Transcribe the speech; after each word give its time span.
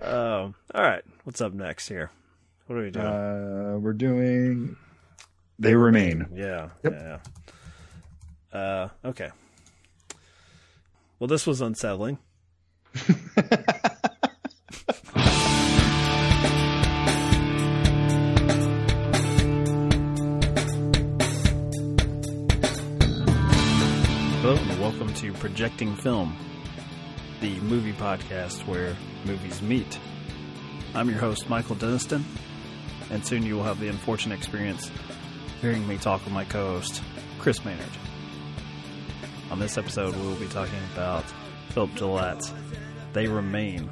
Um, 0.00 0.54
all 0.74 0.82
right. 0.82 1.02
What's 1.24 1.40
up 1.40 1.52
next 1.52 1.88
here? 1.88 2.10
What 2.66 2.78
are 2.78 2.82
we 2.82 2.90
doing? 2.90 3.06
Uh, 3.06 3.78
we're 3.80 3.92
doing. 3.92 4.76
They 5.58 5.74
remain. 5.74 6.26
yeah. 6.34 6.70
Yep. 6.84 6.92
Yeah. 6.92 7.18
yeah. 8.52 8.58
Uh, 8.58 8.88
okay. 9.04 9.30
Well, 11.18 11.28
this 11.28 11.46
was 11.46 11.60
unsettling. 11.60 12.18
Hello, 24.40 24.54
and 24.54 24.80
welcome 24.80 25.12
to 25.14 25.32
Projecting 25.34 25.96
Film, 25.96 26.36
the 27.40 27.60
movie 27.60 27.92
podcast 27.92 28.66
where 28.66 28.96
movies 29.24 29.60
meet. 29.60 29.98
I'm 30.94 31.08
your 31.10 31.18
host, 31.18 31.48
Michael 31.50 31.76
Denniston, 31.76 32.22
and 33.10 33.24
soon 33.26 33.44
you 33.44 33.56
will 33.56 33.62
have 33.62 33.78
the 33.78 33.88
unfortunate 33.88 34.38
experience 34.38 34.90
hearing 35.60 35.86
me 35.86 35.98
talk 35.98 36.24
with 36.24 36.32
my 36.32 36.44
co 36.44 36.74
host, 36.74 37.02
Chris 37.38 37.62
Maynard. 37.64 37.84
On 39.50 39.58
this 39.58 39.76
episode, 39.76 40.16
we 40.16 40.22
will 40.26 40.36
be 40.36 40.46
talking 40.46 40.78
about 40.94 41.24
Philip 41.70 41.94
Gelatt's 41.94 42.52
They 43.12 43.28
Remain, 43.28 43.90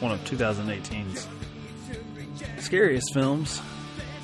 one 0.00 0.12
of 0.12 0.20
2018's 0.24 1.28
scariest 2.58 3.14
films, 3.14 3.60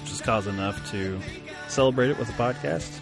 which 0.03 0.13
is 0.13 0.21
cause 0.21 0.49
enough 0.49 0.91
to 0.91 1.21
celebrate 1.69 2.11
it 2.11 2.19
with 2.19 2.29
a 2.31 2.33
podcast. 2.33 3.01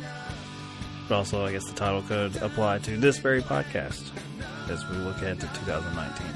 But 1.09 1.17
also, 1.17 1.47
I 1.47 1.53
guess 1.53 1.65
the 1.65 1.75
title 1.75 2.03
could 2.03 2.37
apply 2.37 2.79
to 2.81 2.97
this 2.99 3.19
very 3.19 3.41
podcast 3.41 4.11
as 4.69 4.89
we 4.89 4.97
look 4.97 5.17
ahead 5.17 5.41
to 5.41 5.47
2019. 5.47 6.27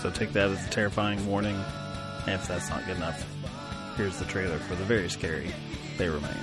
So 0.00 0.10
take 0.10 0.32
that 0.32 0.50
as 0.50 0.66
a 0.66 0.70
terrifying 0.70 1.26
warning. 1.26 1.58
And 2.26 2.34
if 2.34 2.48
that's 2.48 2.68
not 2.70 2.86
good 2.86 2.96
enough, 2.96 3.24
here's 3.96 4.18
the 4.18 4.24
trailer 4.24 4.58
for 4.58 4.74
the 4.74 4.84
very 4.84 5.08
scary 5.08 5.52
They 5.98 6.08
Remain. 6.08 6.36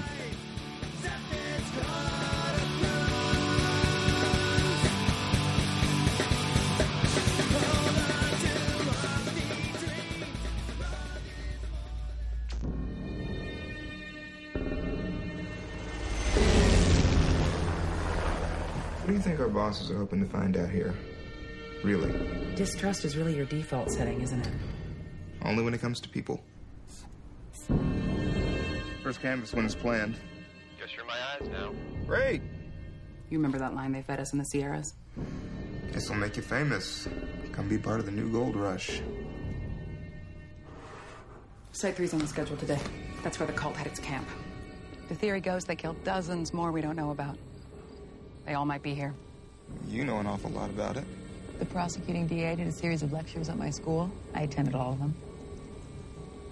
Bosses 19.67 19.91
are 19.91 19.97
hoping 19.97 20.21
to 20.21 20.25
find 20.25 20.55
out 20.55 20.69
here? 20.69 20.93
Really? 21.83 22.09
Distrust 22.55 23.03
is 23.03 23.17
really 23.17 23.35
your 23.35 23.45
default 23.45 23.91
setting, 23.91 24.21
isn't 24.21 24.47
it? 24.47 24.53
Only 25.43 25.61
when 25.61 25.73
it 25.73 25.81
comes 25.81 25.99
to 25.99 26.07
people. 26.07 26.41
First 29.03 29.21
canvas 29.21 29.53
when 29.53 29.65
it's 29.65 29.75
planned. 29.75 30.15
Guess 30.79 30.95
you're 30.95 31.03
my 31.03 31.17
eyes 31.33 31.49
now. 31.49 31.73
Great! 32.05 32.41
You 33.29 33.39
remember 33.39 33.57
that 33.57 33.75
line 33.75 33.91
they 33.91 34.01
fed 34.01 34.21
us 34.21 34.31
in 34.31 34.39
the 34.39 34.45
Sierras? 34.45 34.93
This'll 35.91 36.15
make 36.15 36.37
you 36.37 36.43
famous. 36.43 37.09
Come 37.51 37.67
be 37.67 37.77
part 37.77 37.99
of 37.99 38.05
the 38.05 38.11
new 38.13 38.31
gold 38.31 38.55
rush. 38.55 39.01
Site 41.73 41.97
three's 41.97 42.13
on 42.13 42.19
the 42.19 42.27
schedule 42.27 42.55
today. 42.55 42.79
That's 43.21 43.37
where 43.37 43.47
the 43.47 43.53
cult 43.53 43.75
had 43.75 43.87
its 43.87 43.99
camp. 43.99 44.29
The 45.09 45.15
theory 45.15 45.41
goes 45.41 45.65
they 45.65 45.75
killed 45.75 46.01
dozens 46.05 46.53
more 46.53 46.71
we 46.71 46.79
don't 46.79 46.95
know 46.95 47.11
about. 47.11 47.37
They 48.45 48.53
all 48.53 48.65
might 48.65 48.81
be 48.81 48.95
here. 48.95 49.13
You 49.87 50.05
know 50.05 50.17
an 50.17 50.27
awful 50.27 50.51
lot 50.51 50.69
about 50.69 50.97
it. 50.97 51.05
The 51.59 51.65
prosecuting 51.65 52.27
DA 52.27 52.55
did 52.55 52.67
a 52.67 52.71
series 52.71 53.01
of 53.01 53.11
lectures 53.11 53.49
at 53.49 53.57
my 53.57 53.69
school. 53.69 54.11
I 54.35 54.41
attended 54.41 54.75
all 54.75 54.93
of 54.93 54.99
them. 54.99 55.15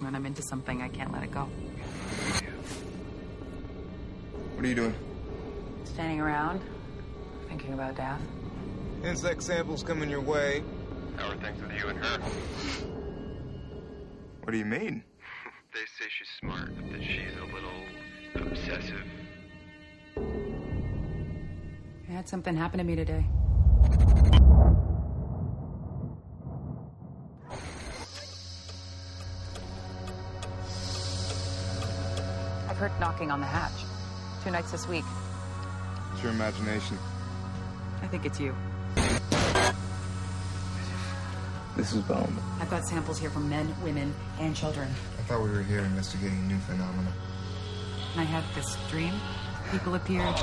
When 0.00 0.14
I'm 0.14 0.26
into 0.26 0.42
something, 0.42 0.82
I 0.82 0.88
can't 0.88 1.12
let 1.12 1.22
it 1.22 1.30
go. 1.30 1.48
What 4.54 4.64
are 4.64 4.68
you 4.68 4.74
doing? 4.74 4.94
Standing 5.84 6.20
around, 6.20 6.60
thinking 7.48 7.74
about 7.74 7.94
death. 7.96 8.20
Insect 9.04 9.42
samples 9.42 9.82
coming 9.82 10.10
your 10.10 10.20
way. 10.20 10.62
How 11.16 11.30
are 11.30 11.36
things 11.36 11.60
with 11.62 11.72
you 11.72 11.88
and 11.88 11.98
her? 11.98 12.18
What 14.42 14.52
do 14.52 14.58
you 14.58 14.64
mean? 14.64 15.02
They 15.72 15.80
say 15.80 16.08
she's 16.08 16.28
smart, 16.40 16.74
but 16.74 16.90
that 16.90 17.02
she's 17.02 17.36
a 17.38 17.44
little 17.54 18.50
obsessive. 18.50 19.04
I 22.08 22.12
had 22.12 22.28
something 22.28 22.54
happen 22.54 22.78
to 22.78 22.84
me 22.84 22.94
today. 22.94 23.26
I've 32.68 32.76
heard 32.76 32.92
knocking 33.00 33.32
on 33.32 33.40
the 33.40 33.46
hatch. 33.46 33.72
Two 34.44 34.52
nights 34.52 34.70
this 34.70 34.86
week. 34.86 35.04
It's 36.12 36.22
your 36.22 36.30
imagination. 36.30 36.96
I 38.02 38.06
think 38.06 38.24
it's 38.24 38.38
you. 38.38 38.54
This 41.76 41.92
is 41.92 42.02
Bone. 42.02 42.32
I've 42.60 42.70
got 42.70 42.86
samples 42.86 43.18
here 43.18 43.30
from 43.30 43.48
men, 43.48 43.74
women, 43.82 44.14
and 44.38 44.54
children. 44.54 44.88
I 45.18 45.22
thought 45.22 45.42
we 45.42 45.50
were 45.50 45.62
here 45.62 45.80
investigating 45.80 46.46
new 46.46 46.58
phenomena. 46.58 47.12
And 48.12 48.20
I 48.20 48.24
had 48.24 48.44
this 48.54 48.76
dream. 48.90 49.12
People 49.72 49.96
appeared. 49.96 50.36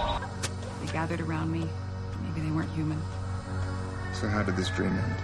They 0.83 0.91
gathered 0.91 1.21
around 1.21 1.49
me. 1.49 1.65
Maybe 2.23 2.41
they 2.41 2.51
weren't 2.51 2.69
human. 2.71 3.01
So 4.13 4.27
how 4.27 4.43
did 4.43 4.57
this 4.57 4.69
dream 4.69 4.91
end? 4.91 5.15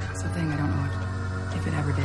That's 0.00 0.22
the 0.22 0.28
thing, 0.30 0.52
I 0.52 0.56
don't 0.58 0.76
know 0.76 0.84
if, 1.48 1.56
if 1.56 1.66
it 1.66 1.72
ever 1.72 1.92
did. 1.92 2.04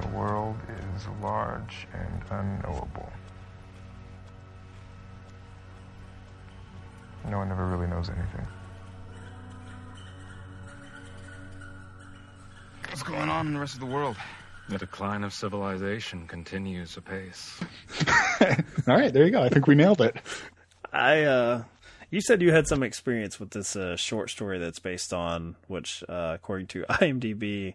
The 0.00 0.16
world 0.16 0.56
is 0.94 1.08
large 1.20 1.88
and 1.92 2.22
unknowable. 2.30 3.10
No 7.28 7.38
one 7.38 7.50
ever 7.50 7.66
really 7.66 7.88
knows 7.88 8.10
anything. 8.10 8.46
Going 13.06 13.28
on 13.28 13.46
in 13.46 13.54
the 13.54 13.60
rest 13.60 13.74
of 13.74 13.80
the 13.80 13.86
world? 13.86 14.16
The 14.68 14.78
decline 14.78 15.22
of 15.22 15.32
civilization 15.32 16.26
continues 16.26 16.96
apace. 16.96 17.60
All 18.88 18.96
right, 18.96 19.12
there 19.12 19.24
you 19.24 19.30
go. 19.30 19.42
I 19.42 19.48
think 19.48 19.68
we 19.68 19.76
nailed 19.76 20.00
it. 20.00 20.16
I, 20.92 21.22
uh, 21.22 21.62
you 22.10 22.20
said 22.20 22.42
you 22.42 22.52
had 22.52 22.66
some 22.66 22.82
experience 22.82 23.38
with 23.38 23.50
this 23.50 23.76
uh, 23.76 23.96
short 23.96 24.30
story 24.30 24.58
that's 24.58 24.80
based 24.80 25.12
on, 25.12 25.54
which, 25.68 26.02
uh, 26.08 26.32
according 26.34 26.66
to 26.68 26.82
IMDb, 26.90 27.74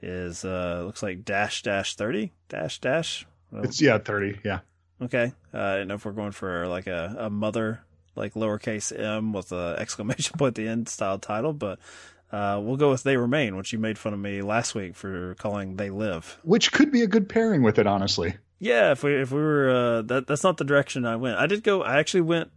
is 0.00 0.44
uh, 0.44 0.82
looks 0.84 1.02
like 1.02 1.24
dash 1.24 1.62
dash 1.62 1.94
thirty 1.94 2.32
dash 2.48 2.80
dash. 2.80 3.24
It's 3.52 3.80
yeah, 3.80 3.98
thirty. 3.98 4.40
Yeah. 4.44 4.60
Okay. 5.00 5.32
Uh, 5.54 5.58
I 5.58 5.76
don't 5.76 5.88
know 5.88 5.94
if 5.94 6.04
we're 6.04 6.12
going 6.12 6.32
for 6.32 6.66
like 6.66 6.88
a, 6.88 7.14
a 7.18 7.30
mother, 7.30 7.82
like 8.16 8.34
lowercase 8.34 8.98
m 8.98 9.32
with 9.32 9.52
a 9.52 9.76
exclamation 9.78 10.36
point 10.38 10.50
at 10.50 10.54
the 10.56 10.68
end 10.68 10.88
style 10.88 11.20
title, 11.20 11.52
but 11.52 11.78
uh, 12.32 12.58
we'll 12.62 12.78
go 12.78 12.90
with 12.90 13.02
They 13.02 13.16
Remain, 13.18 13.56
which 13.56 13.72
you 13.72 13.78
made 13.78 13.98
fun 13.98 14.14
of 14.14 14.18
me 14.18 14.40
last 14.40 14.74
week 14.74 14.96
for 14.96 15.34
calling 15.34 15.76
They 15.76 15.90
Live. 15.90 16.38
Which 16.42 16.72
could 16.72 16.90
be 16.90 17.02
a 17.02 17.06
good 17.06 17.28
pairing 17.28 17.62
with 17.62 17.78
it, 17.78 17.86
honestly. 17.86 18.36
Yeah, 18.58 18.92
if 18.92 19.02
we 19.02 19.14
if 19.20 19.30
we 19.30 19.40
were 19.40 19.70
uh, 19.70 20.02
that 20.02 20.26
that's 20.26 20.44
not 20.44 20.56
the 20.56 20.64
direction 20.64 21.04
I 21.04 21.16
went. 21.16 21.38
I 21.38 21.46
did 21.46 21.62
go. 21.62 21.82
I 21.82 21.98
actually 21.98 22.22
went 22.22 22.50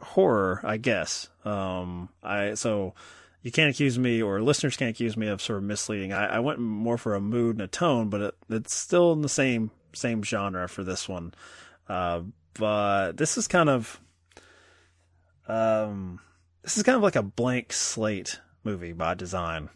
horror, 0.00 0.60
I 0.64 0.76
guess. 0.76 1.28
Um, 1.44 2.08
I 2.22 2.54
so 2.54 2.94
you 3.42 3.50
can't 3.52 3.70
accuse 3.70 3.98
me 3.98 4.20
or 4.20 4.42
listeners 4.42 4.76
can't 4.76 4.90
accuse 4.90 5.16
me 5.16 5.28
of 5.28 5.40
sort 5.40 5.58
of 5.58 5.64
misleading. 5.64 6.12
I, 6.12 6.36
I 6.36 6.38
went 6.40 6.58
more 6.58 6.98
for 6.98 7.14
a 7.14 7.20
mood 7.20 7.56
and 7.56 7.62
a 7.62 7.68
tone, 7.68 8.08
but 8.08 8.20
it, 8.20 8.34
it's 8.50 8.74
still 8.74 9.12
in 9.12 9.22
the 9.22 9.28
same 9.28 9.70
same 9.94 10.22
genre 10.22 10.68
for 10.68 10.84
this 10.84 11.08
one. 11.08 11.32
Uh, 11.88 12.22
but 12.54 13.12
this 13.16 13.38
is 13.38 13.48
kind 13.48 13.70
of 13.70 14.00
um, 15.48 16.20
this 16.62 16.76
is 16.76 16.82
kind 16.82 16.96
of 16.96 17.02
like 17.02 17.16
a 17.16 17.22
blank 17.22 17.72
slate 17.72 18.40
movie 18.64 18.92
by 18.92 19.14
design. 19.14 19.68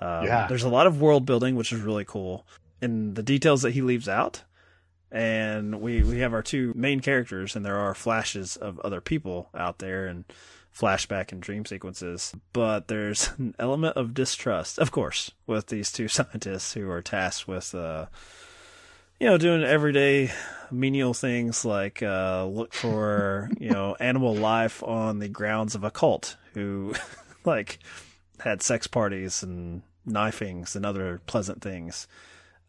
Um, 0.00 0.26
Yeah. 0.26 0.46
There's 0.48 0.64
a 0.64 0.68
lot 0.68 0.86
of 0.86 1.00
world 1.00 1.24
building, 1.26 1.56
which 1.56 1.72
is 1.72 1.80
really 1.80 2.04
cool, 2.04 2.46
and 2.80 3.14
the 3.14 3.22
details 3.22 3.62
that 3.62 3.72
he 3.72 3.82
leaves 3.82 4.08
out. 4.08 4.42
And 5.10 5.80
we 5.80 6.02
we 6.02 6.18
have 6.20 6.32
our 6.34 6.42
two 6.42 6.72
main 6.74 7.00
characters, 7.00 7.54
and 7.54 7.64
there 7.64 7.76
are 7.76 7.94
flashes 7.94 8.56
of 8.56 8.80
other 8.80 9.00
people 9.00 9.48
out 9.54 9.78
there, 9.78 10.06
and 10.06 10.24
flashback 10.76 11.30
and 11.30 11.40
dream 11.40 11.64
sequences. 11.64 12.34
But 12.52 12.88
there's 12.88 13.30
an 13.38 13.54
element 13.58 13.96
of 13.96 14.12
distrust, 14.14 14.78
of 14.78 14.90
course, 14.90 15.30
with 15.46 15.68
these 15.68 15.92
two 15.92 16.08
scientists 16.16 16.72
who 16.74 16.90
are 16.90 17.00
tasked 17.02 17.46
with, 17.46 17.74
uh, 17.76 18.06
you 19.20 19.28
know, 19.28 19.38
doing 19.38 19.62
everyday 19.62 20.32
menial 20.72 21.14
things 21.14 21.64
like 21.64 22.02
uh, 22.02 22.44
look 22.46 22.74
for 22.74 23.48
you 23.60 23.70
know 23.70 23.94
animal 24.00 24.34
life 24.34 24.82
on 24.82 25.20
the 25.20 25.28
grounds 25.28 25.76
of 25.76 25.84
a 25.84 25.90
cult 25.92 26.36
who 26.54 26.92
like 27.44 27.78
had 28.40 28.62
sex 28.62 28.86
parties 28.86 29.42
and 29.42 29.82
knifings 30.04 30.76
and 30.76 30.84
other 30.84 31.20
pleasant 31.26 31.62
things. 31.62 32.06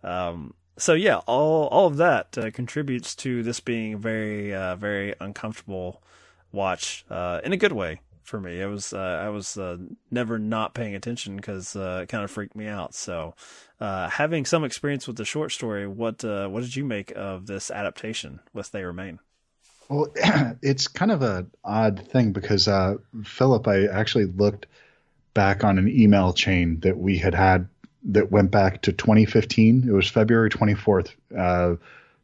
Um, 0.04 0.54
so 0.78 0.94
yeah, 0.94 1.18
all 1.26 1.68
all 1.68 1.88
of 1.88 1.98
that 1.98 2.38
uh, 2.38 2.52
contributes 2.52 3.16
to 3.16 3.44
this 3.44 3.60
being 3.60 3.94
a 3.94 3.98
very 3.98 4.54
uh, 4.54 4.76
very 4.76 5.16
uncomfortable 5.20 6.02
watch 6.52 7.06
uh, 7.10 7.42
in 7.44 7.54
a 7.54 7.58
good 7.58 7.72
way 7.72 8.02
for 8.26 8.40
me. 8.40 8.60
It 8.60 8.66
was 8.66 8.92
uh, 8.92 9.22
I 9.24 9.30
was 9.30 9.58
uh, 9.58 9.78
never 10.12 10.38
not 10.38 10.74
paying 10.74 10.96
attention 10.96 11.36
because 11.38 11.76
uh, 11.76 12.02
it 12.04 12.10
kind 12.10 12.24
of 12.24 12.32
freaked 12.32 12.56
me 12.56 12.68
out. 12.68 12.94
So, 12.94 13.36
uh, 13.80 14.10
having 14.10 14.46
some 14.46 14.64
experience 14.64 15.08
with 15.08 15.18
the 15.18 15.26
short 15.26 15.52
story, 15.52 15.88
what 15.88 16.24
uh, 16.26 16.48
what 16.48 16.64
did 16.64 16.76
you 16.76 16.84
make 16.84 17.12
of 17.16 17.46
this 17.46 17.72
adaptation 17.72 18.40
with 18.54 18.72
They 18.72 18.84
Remain? 18.84 19.20
Well, 19.90 20.08
it's 20.62 20.88
kind 20.88 21.12
of 21.12 21.22
an 21.22 21.52
odd 21.64 22.08
thing 22.12 22.34
because 22.34 22.68
uh, 22.68 22.96
Philip, 23.24 23.68
I 23.68 23.86
actually 23.86 24.26
looked 24.26 24.66
back 25.36 25.64
on 25.64 25.78
an 25.78 25.88
email 25.88 26.34
chain 26.34 26.80
that 26.80 26.98
we 26.98 27.20
had 27.20 27.36
had 27.36 27.68
that 28.06 28.32
went 28.32 28.50
back 28.50 28.82
to 28.84 28.94
2015. 28.94 29.88
It 29.88 29.92
was 29.92 30.08
February 30.08 30.50
24th, 30.50 31.10
uh, 31.38 31.76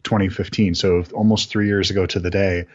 2015. 0.04 0.74
So 0.74 1.04
almost 1.14 1.50
three 1.50 1.68
years 1.68 1.92
ago 1.92 2.08
to 2.08 2.20
the 2.20 2.32
day 2.32 2.66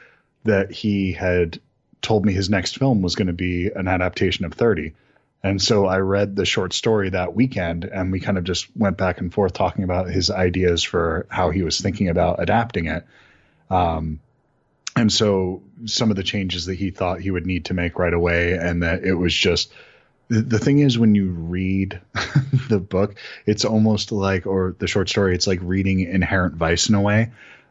that 0.45 0.71
he 0.71 1.13
had 1.13 1.59
told 2.03 2.25
me 2.25 2.33
his 2.33 2.51
next 2.51 2.79
film 2.79 3.03
was 3.03 3.17
going 3.17 3.27
to 3.27 3.33
be 3.33 3.71
an 3.75 3.89
adaptation 3.89 4.45
of 4.45 4.53
30. 4.53 4.93
And 5.43 5.61
so 5.61 5.87
I 5.87 5.99
read 5.99 6.37
the 6.37 6.45
short 6.45 6.73
story 6.73 7.11
that 7.11 7.35
weekend 7.35 7.85
and 7.85 8.13
we 8.13 8.21
kind 8.21 8.39
of 8.39 8.45
just 8.45 8.69
went 8.77 8.97
back 8.97 9.21
and 9.21 9.33
forth 9.33 9.55
talking 9.55 9.85
about 9.85 10.11
his 10.11 10.31
ideas 10.31 10.83
for 10.83 11.27
how 11.29 11.51
he 11.51 11.63
was 11.63 11.81
thinking 11.81 12.09
about 12.09 12.43
adapting 12.43 12.87
it. 12.87 13.07
Um, 13.71 14.21
and 14.95 15.13
so 15.13 15.63
some 15.85 16.11
of 16.11 16.17
the 16.17 16.23
changes 16.23 16.67
that 16.67 16.75
he 16.75 16.91
thought 16.91 17.21
he 17.21 17.31
would 17.31 17.47
need 17.47 17.67
to 17.67 17.75
make 17.75 17.99
right 17.99 18.15
away 18.15 18.53
and 18.55 18.83
that 18.83 19.05
it 19.05 19.15
was 19.15 19.35
just 19.35 19.73
the, 20.29 20.59
thing 20.59 20.81
is 20.81 20.99
when 20.99 21.15
you 21.15 21.31
read 21.31 22.01
the 22.69 22.81
book 22.81 23.17
it's 23.47 23.65
almost 23.65 24.13
like 24.13 24.47
or 24.47 24.75
the 24.79 24.87
short 24.87 25.09
story 25.09 25.35
it's 25.35 25.47
like 25.47 25.61
reading 25.63 26.01
inherent 26.01 26.55
vice 26.55 26.89
in 26.89 26.95
a 26.95 27.01
way 27.01 27.31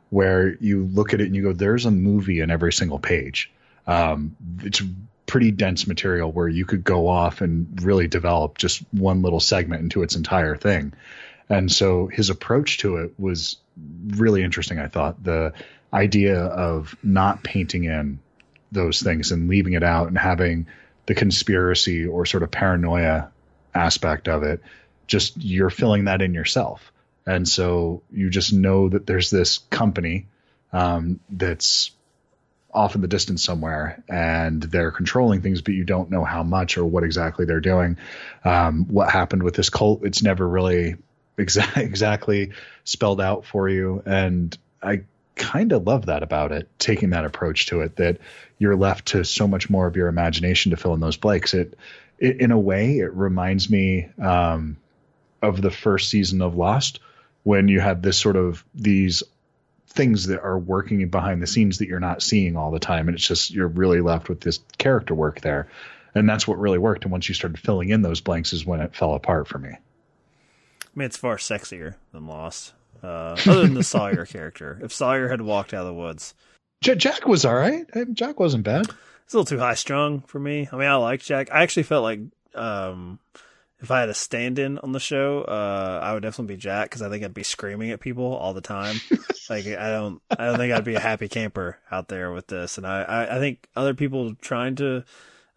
where 0.10 0.56
you 0.62 0.86
look 0.86 1.13
at 1.13 1.22
it 1.22 1.25
and 1.25 1.36
you 1.36 1.44
go 1.44 1.54
there's 1.54 1.86
a 1.86 1.92
movie 1.92 2.40
in 2.40 2.52
every 2.52 2.74
single 2.74 3.00
page. 3.00 3.52
Um, 3.88 4.36
it's 4.62 4.81
pretty 5.25 5.52
dense 5.52 5.88
material 5.88 6.31
where 6.31 6.48
you 6.48 6.66
could 6.66 6.84
go 6.84 7.07
off 7.07 7.42
and 7.42 7.84
really 7.84 8.07
develop 8.07 8.57
just 8.57 8.81
one 8.94 9.22
little 9.22 9.40
segment 9.40 9.81
into 9.81 10.04
its 10.04 10.16
entire 10.16 10.56
thing. 10.56 10.94
And 11.50 11.72
so 11.72 12.07
his 12.07 12.30
approach 12.30 12.80
to 12.80 12.98
it 12.98 13.13
was 13.19 13.57
really 14.07 14.42
interesting 14.42 14.80
i 14.80 14.88
thought. 14.88 15.22
The 15.24 15.54
idea 15.94 16.40
of 16.40 16.96
not 17.04 17.44
painting 17.44 17.84
in 17.84 18.19
those 18.72 19.02
things 19.02 19.31
and 19.31 19.50
leaving 19.50 19.74
it 19.74 19.84
out 19.84 20.07
and 20.07 20.18
having 20.18 20.68
the 21.06 21.16
conspiracy 21.16 22.06
or 22.06 22.25
sort 22.25 22.44
of 22.44 22.52
paranoia 22.52 23.30
aspect 23.74 24.28
of 24.28 24.44
it 24.44 24.62
just 25.07 25.38
you're 25.38 25.69
filling 25.69 26.06
that 26.06 26.22
in 26.22 26.34
yourself. 26.34 26.92
And 27.25 27.48
so 27.48 28.04
you 28.12 28.30
just 28.30 28.54
know 28.54 28.90
that 28.90 29.06
there's 29.06 29.30
this 29.30 29.60
company 29.69 30.28
um, 30.72 31.19
that's 31.30 31.92
off 32.74 32.96
in 32.96 33.02
the 33.02 33.07
distance 33.07 33.42
somewhere 33.42 34.04
and 34.10 34.62
they're 34.62 34.92
controlling 34.92 35.42
things 35.42 35.62
but 35.62 35.74
you 35.74 35.86
don't 35.86 36.12
know 36.12 36.25
how 36.25 36.44
much 36.44 36.78
or 36.78 36.84
what 36.84 37.04
exactly 37.04 37.46
they're 37.46 37.62
doing. 37.62 37.98
Um, 38.44 38.86
what 38.90 39.10
happened 39.10 39.44
with 39.44 39.56
this 39.56 39.69
cult 39.69 40.04
it's 40.04 40.22
never 40.22 40.48
really 40.48 40.96
exa- 41.38 41.78
exactly 41.81 42.52
spelled 42.84 43.22
out 43.22 43.46
for 43.46 43.69
you. 43.69 44.04
And 44.06 44.57
i 44.84 45.04
kind 45.35 45.71
of 45.71 45.85
love 45.85 46.07
that 46.07 46.23
about 46.23 46.51
it, 46.51 46.69
taking 46.79 47.11
that 47.11 47.25
approach 47.25 47.67
to 47.67 47.81
it, 47.81 47.97
that 47.97 48.17
you're 48.57 48.75
left 48.75 49.07
to 49.07 49.23
so 49.23 49.47
much 49.47 49.69
more 49.69 49.87
of 49.87 49.95
your 49.95 50.07
imagination 50.07 50.71
to 50.71 50.77
fill 50.77 50.93
in 50.93 50.99
those 50.99 51.17
blanks. 51.17 51.53
It, 51.53 51.77
it 52.19 52.39
in 52.39 52.51
a 52.51 52.59
way, 52.59 52.99
it 52.99 53.13
reminds 53.13 53.69
me 53.69 54.09
um, 54.21 54.77
of 55.41 55.61
the 55.61 55.71
first 55.71 56.09
season 56.09 56.41
of 56.41 56.55
Lost 56.55 56.99
when 57.43 57.67
you 57.67 57.79
had 57.79 58.01
this 58.01 58.17
sort 58.17 58.37
of 58.37 58.63
these 58.73 59.23
things 59.87 60.27
that 60.27 60.41
are 60.41 60.57
working 60.57 61.07
behind 61.09 61.41
the 61.41 61.47
scenes 61.47 61.77
that 61.77 61.87
you're 61.87 61.99
not 61.99 62.21
seeing 62.21 62.57
all 62.57 62.71
the 62.71 62.79
time, 62.79 63.07
and 63.07 63.15
it's 63.15 63.27
just 63.27 63.51
you're 63.51 63.67
really 63.67 64.01
left 64.01 64.29
with 64.29 64.41
this 64.41 64.59
character 64.77 65.13
work 65.13 65.41
there, 65.41 65.67
and 66.13 66.27
that's 66.27 66.47
what 66.47 66.59
really 66.59 66.77
worked. 66.77 67.03
And 67.03 67.11
once 67.11 67.29
you 67.29 67.35
started 67.35 67.59
filling 67.59 67.89
in 67.89 68.01
those 68.01 68.21
blanks, 68.21 68.53
is 68.53 68.65
when 68.65 68.81
it 68.81 68.95
fell 68.95 69.13
apart 69.13 69.47
for 69.47 69.57
me. 69.57 69.69
I 69.69 70.87
mean, 70.95 71.05
it's 71.05 71.17
far 71.17 71.37
sexier 71.37 71.95
than 72.11 72.25
Lost. 72.25 72.73
Uh, 73.03 73.38
other 73.45 73.62
than 73.62 73.74
the 73.74 73.83
Sawyer 73.83 74.25
character, 74.27 74.80
if 74.81 74.94
Sawyer 74.94 75.30
had 75.30 75.42
walked 75.42 75.74
out 75.74 75.81
of 75.81 75.88
the 75.88 75.94
woods, 75.94 76.33
J- 76.81 76.95
Jack 76.95 77.27
was 77.27 77.45
all 77.45 77.56
right. 77.56 77.86
Jack 78.13 78.39
wasn't 78.39 78.63
bad. 78.63 78.88
It's 79.25 79.33
a 79.33 79.38
little 79.38 79.45
too 79.45 79.59
high 79.59 79.74
strung 79.74 80.21
for 80.21 80.39
me. 80.39 80.69
I 80.71 80.75
mean, 80.75 80.88
I 80.88 80.95
like 80.95 81.21
Jack. 81.21 81.51
I 81.51 81.63
actually 81.63 81.83
felt 81.83 82.03
like 82.03 82.19
um, 82.53 83.19
if 83.80 83.92
I 83.92 84.00
had 84.00 84.09
a 84.09 84.13
stand-in 84.13 84.77
on 84.80 84.92
the 84.92 85.00
show, 85.00 85.42
uh, 85.42 86.00
I 86.03 86.13
would 86.13 86.24
definitely 86.24 86.56
be 86.56 86.62
Jack 86.62 86.89
because 86.89 87.01
I 87.01 87.09
think 87.09 87.24
I'd 87.24 87.33
be 87.33 87.44
screaming 87.44 87.92
at 87.92 88.00
people 88.00 88.33
all 88.36 88.53
the 88.53 88.62
time. 88.62 88.97
like 89.50 89.65
I 89.68 89.92
don't, 89.92 90.21
I 90.31 90.45
don't 90.45 90.57
think 90.57 90.74
I'd 90.74 90.83
be 90.83 90.95
a 90.95 91.00
happy 91.00 91.27
camper 91.27 91.77
out 91.92 92.07
there 92.07 92.31
with 92.31 92.47
this. 92.47 92.77
And 92.77 92.86
I, 92.86 93.01
I, 93.01 93.36
I 93.36 93.39
think 93.39 93.68
other 93.75 93.94
people 93.94 94.36
trying 94.36 94.75
to 94.75 95.03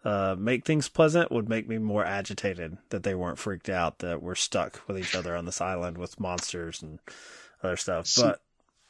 uh, 0.03 0.35
make 0.37 0.65
things 0.65 0.87
pleasant 0.87 1.31
would 1.31 1.49
make 1.49 1.67
me 1.67 1.77
more 1.77 2.05
agitated 2.05 2.77
that 2.89 3.03
they 3.03 3.15
weren't 3.15 3.37
freaked 3.37 3.69
out 3.69 3.99
that 3.99 4.21
we're 4.21 4.35
stuck 4.35 4.81
with 4.87 4.97
each 4.97 5.15
other 5.15 5.35
on 5.35 5.45
this 5.45 5.61
island 5.61 5.97
with 5.97 6.19
monsters 6.19 6.81
and 6.81 6.99
other 7.61 7.75
stuff. 7.75 8.09
But 8.17 8.39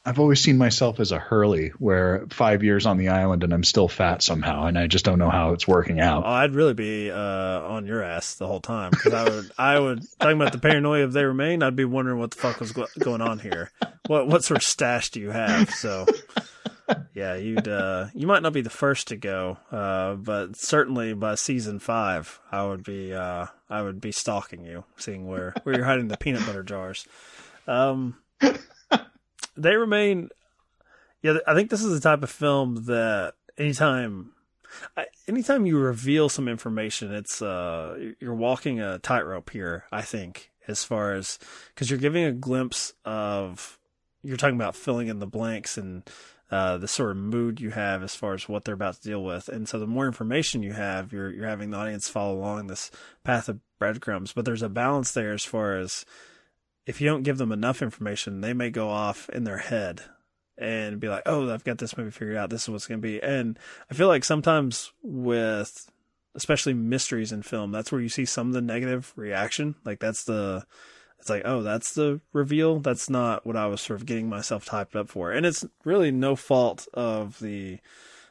I've 0.04 0.18
always 0.18 0.40
seen 0.40 0.56
myself 0.56 0.98
as 0.98 1.12
a 1.12 1.18
Hurley, 1.18 1.68
where 1.78 2.24
five 2.30 2.62
years 2.62 2.86
on 2.86 2.96
the 2.96 3.08
island 3.08 3.44
and 3.44 3.52
I'm 3.52 3.64
still 3.64 3.88
fat 3.88 4.22
somehow, 4.22 4.64
and 4.64 4.78
I 4.78 4.86
just 4.86 5.04
don't 5.04 5.18
know 5.18 5.28
how 5.28 5.52
it's 5.52 5.68
working 5.68 6.00
out. 6.00 6.24
Oh, 6.24 6.28
I'd 6.28 6.54
really 6.54 6.72
be 6.72 7.10
uh, 7.10 7.16
on 7.16 7.86
your 7.86 8.02
ass 8.02 8.34
the 8.34 8.46
whole 8.46 8.60
time 8.60 8.92
because 8.92 9.12
I 9.12 9.28
would, 9.28 9.50
I 9.58 9.78
would 9.78 10.02
talking 10.18 10.40
about 10.40 10.52
the 10.52 10.58
paranoia 10.58 11.04
of 11.04 11.12
they 11.12 11.24
remain. 11.24 11.62
I'd 11.62 11.76
be 11.76 11.84
wondering 11.84 12.18
what 12.18 12.30
the 12.30 12.38
fuck 12.38 12.60
was 12.60 12.72
go- 12.72 12.86
going 12.98 13.20
on 13.20 13.40
here. 13.40 13.72
What 14.06 14.26
what 14.26 14.42
sort 14.42 14.58
of 14.58 14.64
stash 14.64 15.10
do 15.10 15.20
you 15.20 15.30
have? 15.30 15.68
So, 15.70 16.06
yeah, 17.14 17.36
you'd 17.36 17.68
uh, 17.68 18.06
you 18.14 18.26
might 18.26 18.42
not 18.42 18.52
be 18.52 18.60
the 18.60 18.70
first 18.70 19.08
to 19.08 19.16
go, 19.16 19.58
uh, 19.70 20.14
but 20.14 20.56
certainly 20.56 21.14
by 21.14 21.34
season 21.34 21.78
five, 21.78 22.40
I 22.50 22.66
would 22.66 22.82
be 22.82 23.12
uh, 23.12 23.46
I 23.68 23.82
would 23.82 24.00
be 24.00 24.12
stalking 24.12 24.64
you, 24.64 24.84
seeing 24.96 25.26
where 25.26 25.54
where 25.62 25.76
you're 25.76 25.84
hiding 25.84 26.08
the 26.08 26.16
peanut 26.16 26.46
butter 26.46 26.62
jars. 26.62 27.06
Um, 27.66 28.16
they 29.56 29.76
remain. 29.76 30.30
Yeah, 31.22 31.38
I 31.46 31.54
think 31.54 31.70
this 31.70 31.84
is 31.84 31.92
the 31.92 32.08
type 32.08 32.22
of 32.22 32.30
film 32.30 32.86
that 32.86 33.34
anytime, 33.58 34.32
anytime 35.28 35.66
you 35.66 35.78
reveal 35.78 36.30
some 36.30 36.48
information, 36.48 37.12
it's 37.12 37.42
uh, 37.42 38.12
you're 38.20 38.34
walking 38.34 38.80
a 38.80 38.98
tightrope 38.98 39.50
here. 39.50 39.84
I 39.92 40.02
think 40.02 40.50
as 40.66 40.82
far 40.84 41.12
as 41.12 41.38
because 41.74 41.90
you're 41.90 41.98
giving 41.98 42.24
a 42.24 42.32
glimpse 42.32 42.94
of 43.04 43.78
you're 44.22 44.36
talking 44.36 44.56
about 44.56 44.76
filling 44.76 45.08
in 45.08 45.18
the 45.18 45.26
blanks 45.26 45.76
and 45.78 46.08
uh, 46.50 46.78
the 46.78 46.88
sort 46.88 47.12
of 47.12 47.16
mood 47.16 47.60
you 47.60 47.70
have 47.70 48.02
as 48.02 48.14
far 48.14 48.34
as 48.34 48.48
what 48.48 48.64
they're 48.64 48.74
about 48.74 48.94
to 48.94 49.08
deal 49.08 49.22
with. 49.22 49.48
And 49.48 49.68
so 49.68 49.78
the 49.78 49.86
more 49.86 50.06
information 50.06 50.62
you 50.62 50.72
have, 50.72 51.12
you're 51.12 51.30
you're 51.30 51.46
having 51.46 51.70
the 51.70 51.76
audience 51.76 52.08
follow 52.08 52.34
along 52.34 52.66
this 52.66 52.90
path 53.22 53.48
of 53.48 53.60
breadcrumbs. 53.78 54.32
But 54.32 54.44
there's 54.44 54.62
a 54.62 54.68
balance 54.68 55.12
there 55.12 55.32
as 55.32 55.44
far 55.44 55.76
as 55.76 56.04
if 56.86 57.00
you 57.00 57.08
don't 57.08 57.22
give 57.22 57.38
them 57.38 57.52
enough 57.52 57.82
information, 57.82 58.40
they 58.40 58.52
may 58.52 58.70
go 58.70 58.88
off 58.88 59.28
in 59.30 59.44
their 59.44 59.58
head 59.58 60.02
and 60.58 60.98
be 60.98 61.08
like, 61.08 61.22
"Oh, 61.26 61.48
I've 61.52 61.64
got 61.64 61.78
this 61.78 61.96
movie 61.96 62.10
figured 62.10 62.36
out. 62.36 62.50
This 62.50 62.64
is 62.64 62.68
what's 62.68 62.86
going 62.86 63.00
to 63.00 63.06
be." 63.06 63.22
And 63.22 63.58
I 63.90 63.94
feel 63.94 64.08
like 64.08 64.24
sometimes 64.24 64.92
with 65.02 65.90
especially 66.34 66.74
mysteries 66.74 67.32
in 67.32 67.42
film, 67.42 67.72
that's 67.72 67.90
where 67.90 68.00
you 68.00 68.08
see 68.08 68.24
some 68.24 68.48
of 68.48 68.54
the 68.54 68.60
negative 68.60 69.12
reaction. 69.16 69.76
Like 69.84 70.00
that's 70.00 70.24
the 70.24 70.64
it's 71.20 71.30
like, 71.30 71.42
"Oh, 71.44 71.62
that's 71.62 71.94
the 71.94 72.20
reveal. 72.32 72.80
That's 72.80 73.08
not 73.08 73.46
what 73.46 73.56
I 73.56 73.66
was 73.66 73.80
sort 73.80 74.00
of 74.00 74.06
getting 74.06 74.28
myself 74.28 74.64
typed 74.64 74.96
up 74.96 75.08
for." 75.08 75.32
And 75.32 75.46
it's 75.46 75.64
really 75.84 76.10
no 76.10 76.36
fault 76.36 76.88
of 76.94 77.38
the 77.40 77.78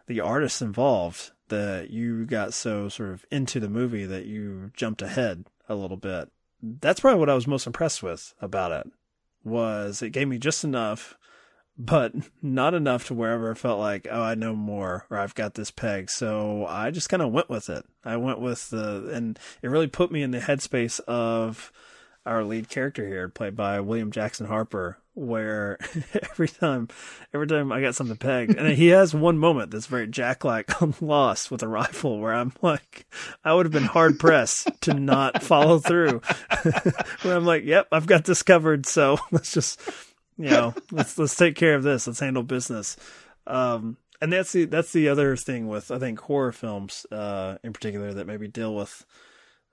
the 0.08 0.20
artists 0.20 0.62
involved 0.62 1.32
that 1.50 1.90
you 1.90 2.26
got 2.26 2.54
so 2.54 2.90
sort 2.90 3.10
of 3.10 3.26
into 3.32 3.60
the 3.60 3.70
movie 3.70 4.06
that 4.06 4.26
you 4.26 4.72
jumped 4.76 5.02
ahead 5.02 5.46
a 5.68 5.76
little 5.76 5.98
bit 5.98 6.30
that's 6.62 7.00
probably 7.00 7.20
what 7.20 7.30
I 7.30 7.36
was 7.36 7.48
most 7.48 7.68
impressed 7.68 8.04
with 8.04 8.34
about 8.42 8.72
it 8.72 8.92
was 9.44 10.02
it 10.02 10.12
gave 10.12 10.28
me 10.28 10.38
just 10.38 10.64
enough, 10.64 11.18
but 11.78 12.14
not 12.42 12.74
enough 12.74 13.08
to 13.08 13.14
wherever 13.14 13.52
I 13.52 13.56
felt 13.56 13.80
like, 13.80 14.08
oh, 14.10 14.22
I 14.22 14.36
know 14.36 14.56
more 14.56 15.06
or 15.10 15.18
I've 15.18 15.36
got 15.36 15.54
this 15.54 15.72
peg. 15.72 16.10
So 16.10 16.66
I 16.66 16.92
just 16.92 17.10
kind 17.10 17.24
of 17.24 17.32
went 17.32 17.50
with 17.50 17.70
it. 17.70 17.86
I 18.04 18.18
went 18.18 18.40
with 18.40 18.70
the, 18.70 19.10
and 19.14 19.40
it 19.62 19.70
really 19.70 19.88
put 19.88 20.12
me 20.12 20.22
in 20.22 20.32
the 20.32 20.40
headspace 20.40 21.00
of 21.02 21.72
our 22.26 22.44
lead 22.44 22.70
character 22.70 23.08
here, 23.08 23.30
played 23.30 23.56
by 23.56 23.80
William 23.80 24.12
Jackson 24.12 24.46
Harper, 24.46 24.98
where 25.14 25.78
every 26.32 26.48
time, 26.48 26.88
every 27.34 27.48
time 27.48 27.72
I 27.72 27.82
got 27.82 27.96
something 27.96 28.18
pegged, 28.18 28.56
and 28.56 28.68
he 28.76 28.90
has 28.90 29.14
one 29.14 29.38
moment 29.38 29.72
that's 29.72 29.88
very 29.88 30.08
Jack-like 30.08 30.82
on 30.82 30.94
Lost 31.02 31.52
with 31.52 31.64
a 31.64 31.68
rifle, 31.68 32.20
where 32.20 32.34
I'm 32.34 32.54
like, 32.62 33.06
I 33.44 33.54
would 33.54 33.66
have 33.66 33.74
been 33.74 33.84
hard 33.84 34.20
pressed 34.20 34.70
to 34.82 34.94
not 34.94 35.44
follow 35.44 35.80
through. 35.80 36.22
where 37.22 37.36
I'm 37.36 37.46
like, 37.46 37.64
yep, 37.64 37.88
I've 37.92 38.08
got 38.08 38.26
this 38.26 38.44
covered, 38.44 38.86
so 38.86 39.18
let's 39.32 39.52
just, 39.52 39.80
you 40.38 40.50
know, 40.50 40.74
let's 40.92 41.18
let's 41.18 41.36
take 41.36 41.56
care 41.56 41.76
of 41.76 41.84
this. 41.84 42.08
Let's 42.08 42.20
handle 42.20 42.44
business. 42.44 42.98
Um, 43.48 43.98
and 44.22 44.32
that's 44.32 44.52
the 44.52 44.66
that's 44.66 44.92
the 44.92 45.10
other 45.10 45.36
thing 45.36 45.68
with 45.68 45.92
I 45.92 46.00
think 46.00 46.20
horror 46.20 46.52
films, 46.52 47.06
uh, 47.12 47.58
in 47.64 47.74
particular, 47.74 48.14
that 48.14 48.28
maybe 48.28 48.48
deal 48.48 48.76
with 48.76 49.06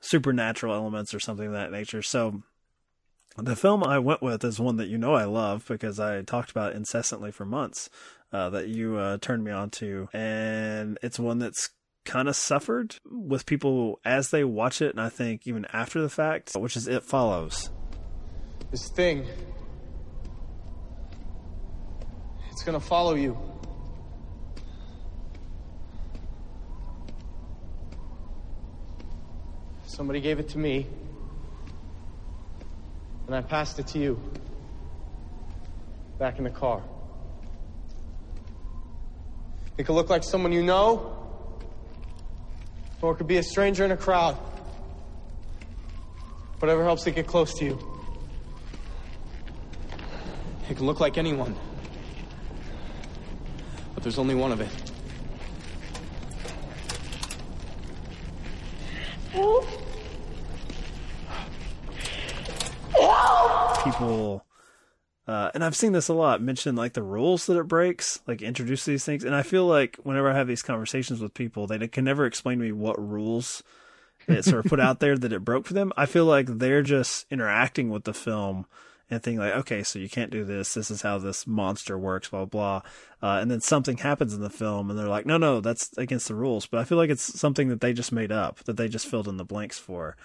supernatural 0.08 0.74
elements 0.74 1.12
or 1.14 1.20
something 1.20 1.46
of 1.48 1.52
that 1.52 1.72
nature. 1.72 2.02
So 2.02 2.42
the 3.36 3.56
film 3.56 3.84
I 3.84 3.98
went 3.98 4.22
with 4.22 4.44
is 4.44 4.58
one 4.58 4.76
that 4.76 4.88
you 4.88 4.98
know 4.98 5.14
I 5.14 5.24
love 5.24 5.66
because 5.68 6.00
I 6.00 6.22
talked 6.22 6.50
about 6.50 6.74
incessantly 6.74 7.30
for 7.30 7.44
months. 7.44 7.90
uh, 8.32 8.50
that 8.50 8.68
you 8.68 8.96
uh, 8.96 9.18
turned 9.18 9.44
me 9.44 9.50
on 9.50 9.70
to, 9.70 10.08
and 10.12 10.98
it's 11.02 11.18
one 11.18 11.38
that's 11.38 11.70
kind 12.04 12.28
of 12.28 12.36
suffered 12.36 12.96
with 13.04 13.46
people 13.46 14.00
as 14.04 14.30
they 14.30 14.44
watch 14.44 14.80
it, 14.82 14.90
and 14.90 15.00
I 15.00 15.08
think 15.08 15.46
even 15.46 15.66
after 15.72 16.00
the 16.00 16.08
fact, 16.08 16.52
which 16.56 16.76
is 16.76 16.88
It 16.88 17.04
Follows. 17.04 17.70
This 18.70 18.88
thing. 18.88 19.26
It's 22.50 22.62
gonna 22.62 22.80
follow 22.80 23.14
you. 23.14 23.36
Somebody 29.96 30.20
gave 30.20 30.38
it 30.38 30.50
to 30.50 30.58
me, 30.58 30.86
and 33.26 33.34
I 33.34 33.40
passed 33.40 33.78
it 33.78 33.86
to 33.88 33.98
you. 33.98 34.20
Back 36.18 36.36
in 36.36 36.44
the 36.44 36.50
car. 36.50 36.82
It 39.78 39.84
could 39.84 39.94
look 39.94 40.10
like 40.10 40.22
someone 40.22 40.52
you 40.52 40.62
know, 40.62 41.16
or 43.00 43.12
it 43.12 43.16
could 43.16 43.26
be 43.26 43.38
a 43.38 43.42
stranger 43.42 43.86
in 43.86 43.90
a 43.90 43.96
crowd. 43.96 44.34
Whatever 46.58 46.84
helps 46.84 47.06
it 47.06 47.14
get 47.14 47.26
close 47.26 47.54
to 47.54 47.64
you. 47.64 47.78
It 50.68 50.76
can 50.76 50.84
look 50.84 51.00
like 51.00 51.16
anyone. 51.16 51.56
But 53.94 54.02
there's 54.02 54.18
only 54.18 54.34
one 54.34 54.52
of 54.52 54.60
it. 54.60 54.86
People 63.98 64.46
uh, 65.26 65.50
and 65.54 65.64
I've 65.64 65.74
seen 65.74 65.92
this 65.92 66.08
a 66.08 66.14
lot 66.14 66.40
mention 66.40 66.76
like 66.76 66.92
the 66.92 67.02
rules 67.02 67.46
that 67.46 67.58
it 67.58 67.66
breaks, 67.66 68.20
like 68.28 68.42
introduce 68.42 68.84
these 68.84 69.04
things. 69.04 69.24
And 69.24 69.34
I 69.34 69.42
feel 69.42 69.66
like 69.66 69.96
whenever 70.04 70.30
I 70.30 70.36
have 70.36 70.46
these 70.46 70.62
conversations 70.62 71.20
with 71.20 71.34
people, 71.34 71.66
they 71.66 71.88
can 71.88 72.04
never 72.04 72.26
explain 72.26 72.58
to 72.58 72.64
me 72.64 72.72
what 72.72 72.96
rules 72.96 73.62
it 74.28 74.44
sort 74.44 74.64
of 74.64 74.70
put 74.70 74.80
out 74.80 75.00
there 75.00 75.18
that 75.18 75.32
it 75.32 75.44
broke 75.44 75.66
for 75.66 75.74
them. 75.74 75.92
I 75.96 76.06
feel 76.06 76.26
like 76.26 76.46
they're 76.46 76.82
just 76.82 77.26
interacting 77.30 77.90
with 77.90 78.04
the 78.04 78.14
film 78.14 78.66
and 79.10 79.20
thinking 79.20 79.40
like, 79.40 79.54
okay, 79.54 79.82
so 79.82 79.98
you 79.98 80.08
can't 80.08 80.30
do 80.30 80.44
this. 80.44 80.74
This 80.74 80.92
is 80.92 81.02
how 81.02 81.18
this 81.18 81.44
monster 81.46 81.98
works, 81.98 82.28
blah, 82.28 82.44
blah. 82.44 82.82
Uh, 83.20 83.38
and 83.40 83.50
then 83.50 83.60
something 83.60 83.98
happens 83.98 84.32
in 84.32 84.40
the 84.40 84.50
film 84.50 84.90
and 84.90 84.98
they're 84.98 85.08
like, 85.08 85.26
no, 85.26 85.38
no, 85.38 85.60
that's 85.60 85.96
against 85.98 86.28
the 86.28 86.34
rules. 86.36 86.66
But 86.66 86.78
I 86.78 86.84
feel 86.84 86.98
like 86.98 87.10
it's 87.10 87.38
something 87.38 87.68
that 87.68 87.80
they 87.80 87.92
just 87.92 88.12
made 88.12 88.30
up, 88.30 88.62
that 88.64 88.76
they 88.76 88.88
just 88.88 89.08
filled 89.08 89.28
in 89.28 89.38
the 89.38 89.44
blanks 89.44 89.78
for. 89.78 90.16